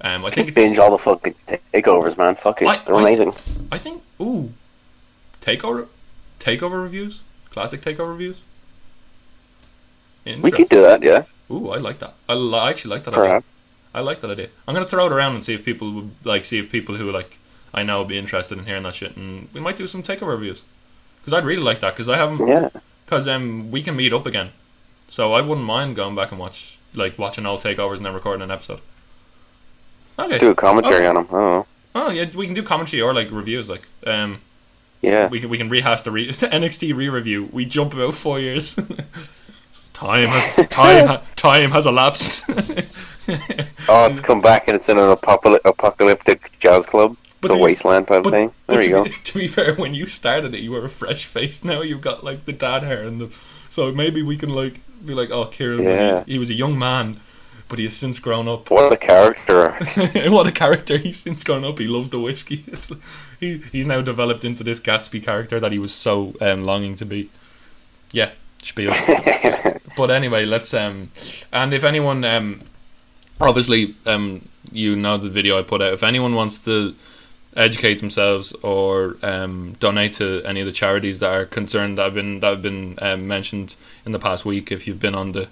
[0.02, 1.34] Um, I think Just binge it's, all the fucking
[1.72, 2.36] takeovers, man.
[2.36, 2.68] Fuck it.
[2.68, 3.32] I- They're I- amazing.
[3.72, 4.52] I think ooh
[5.42, 5.86] takeover
[6.38, 7.20] takeover reviews
[7.54, 8.36] classic takeover reviews.
[10.26, 11.24] We could do that, yeah.
[11.50, 12.14] Ooh, I like that.
[12.28, 13.42] I, li- I actually like that idea.
[13.94, 14.48] I like that idea.
[14.66, 17.10] I'm gonna throw it around and see if people would like see if people who
[17.12, 17.38] like
[17.72, 20.28] I know would be interested in hearing that shit, and we might do some takeover
[20.32, 20.62] reviews.
[21.20, 21.94] Because I'd really like that.
[21.94, 22.46] Because I haven't.
[22.46, 22.70] Yeah.
[23.04, 24.50] Because um, we can meet up again,
[25.08, 28.42] so I wouldn't mind going back and watch like watching all takeovers and then recording
[28.42, 28.80] an episode.
[30.18, 30.38] Okay.
[30.38, 31.08] Do a commentary Oh.
[31.10, 31.26] on them.
[31.30, 33.68] Oh, Oh yeah, we can do commentary or like reviews.
[33.68, 34.40] Like um,
[35.04, 35.28] yeah.
[35.28, 37.48] we can we can rehash the re- NXT re-review.
[37.52, 38.74] We jump about four years.
[39.94, 42.42] time has time ha- time has elapsed.
[43.88, 47.16] Oh, it's come back and it's in an apocalyp- apocalyptic jazz club.
[47.40, 48.52] But the wasteland type But, thing.
[48.66, 49.04] There you go.
[49.04, 51.64] Be, to be fair, when you started it, you were a fresh face.
[51.64, 53.30] Now you've got like the dad hair and the.
[53.70, 56.78] So maybe we can like be like, oh, Kieran, was a, he was a young
[56.78, 57.20] man,
[57.68, 58.70] but he has since grown up.
[58.70, 59.72] What a character.
[60.30, 60.98] what a character!
[60.98, 61.78] He's since grown up.
[61.78, 62.64] He loves the whiskey.
[62.74, 62.90] It's,
[63.40, 67.04] he he's now developed into this Gatsby character that he was so um, longing to
[67.04, 67.30] be.
[68.12, 68.90] Yeah, spiel.
[69.96, 71.10] but anyway, let's um,
[71.52, 72.62] and if anyone um,
[73.40, 75.92] obviously um, you know the video I put out.
[75.92, 76.94] If anyone wants to
[77.56, 82.14] educate themselves or um, donate to any of the charities that are concerned that have
[82.14, 85.48] been that have been um, mentioned in the past week, if you've been on the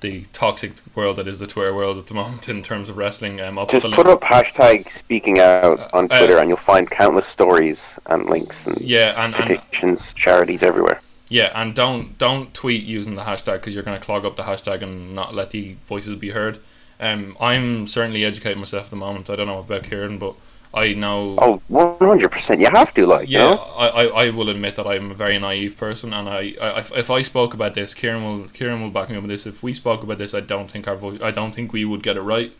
[0.00, 3.40] the toxic world that is the Twitter world at the moment in terms of wrestling,
[3.40, 4.08] um, Just put link.
[4.08, 8.80] up hashtag speaking out on Uh, Twitter and you'll find countless stories and links and
[8.80, 11.00] Yeah, and, and petitions, charities everywhere.
[11.28, 14.42] Yeah, and don't don't tweet using the hashtag because you're going to clog up the
[14.44, 16.58] hashtag and not let the voices be heard.
[16.98, 19.30] Um, I'm certainly educating myself at the moment.
[19.30, 20.34] I don't know about Kieran, but
[20.72, 21.36] I know.
[21.38, 22.60] Oh, 100%.
[22.60, 23.60] You have to, like, yeah, you know?
[23.60, 26.92] I, I, I will admit that I'm a very naive person, and I, I if,
[26.92, 29.46] if I spoke about this, Kieran will Kieran will back me up with this.
[29.46, 32.04] If we spoke about this, I don't think our voice, I don't think we would
[32.04, 32.52] get it right.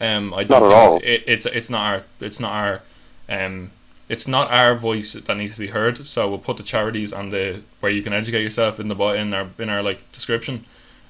[0.00, 0.96] Um, I don't Not at all.
[1.02, 2.82] It, it's it's not our it's not our
[3.28, 3.72] um
[4.08, 6.06] it's not our voice that needs to be heard.
[6.06, 9.34] So we'll put the charities and the where you can educate yourself in the in
[9.34, 10.66] our in our like description,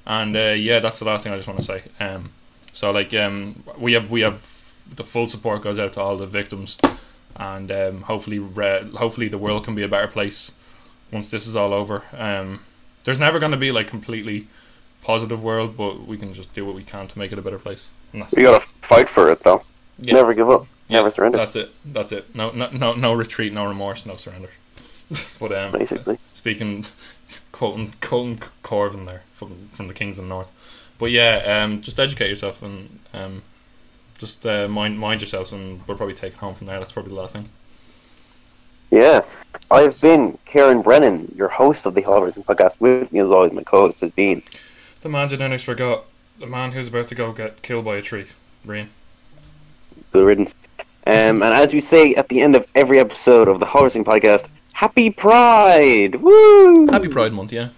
[0.07, 1.83] and uh, yeah, that's the last thing I just want to say.
[2.01, 2.33] Um,
[2.73, 4.56] so like um we have we have
[4.95, 6.77] the full support goes out to all the victims,
[7.37, 10.51] and um hopefully re- hopefully the world can be a better place
[11.13, 12.03] once this is all over.
[12.17, 12.61] Um,
[13.05, 14.49] there's never going to be like completely
[15.03, 17.59] positive world, but we can just do what we can to make it a better
[17.59, 17.87] place.
[18.13, 19.63] And that's, gotta fight for it, though.
[19.99, 20.15] Yeah.
[20.15, 20.67] Never give up.
[20.89, 21.39] yeah, Never surrender.
[21.39, 21.71] That's it.
[21.85, 22.35] That's it.
[22.35, 24.51] No, no, no, no retreat, no remorse, no surrender.
[25.39, 26.19] but um, Basically.
[26.35, 26.85] speaking,
[27.53, 30.49] quoting, quoting Corvin there from from the Kings of the North.
[30.99, 33.43] But yeah, um, just educate yourself and um,
[34.19, 36.79] just uh, mind mind yourselves, and we'll probably take it home from there.
[36.79, 37.49] That's probably the last thing.
[38.91, 39.25] Yeah.
[39.71, 42.75] I've been Kieran Brennan, your host of the Hallway Wrestling podcast.
[42.79, 44.43] With me, as always, my co host has been.
[45.03, 46.05] The man genetics forgot.
[46.39, 48.27] The man who's about to go get killed by a tree.
[48.67, 48.89] Rian.
[50.13, 50.55] Good riddance.
[51.07, 54.05] Um, and as we say at the end of every episode of the Hallway Wrestling
[54.05, 56.17] podcast, Happy Pride!
[56.17, 56.87] Woo!
[56.89, 57.71] Happy Pride Month, yeah.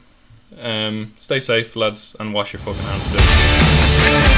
[0.58, 4.32] Um, stay safe, lads, and wash your fucking hands.
[4.32, 4.37] Too.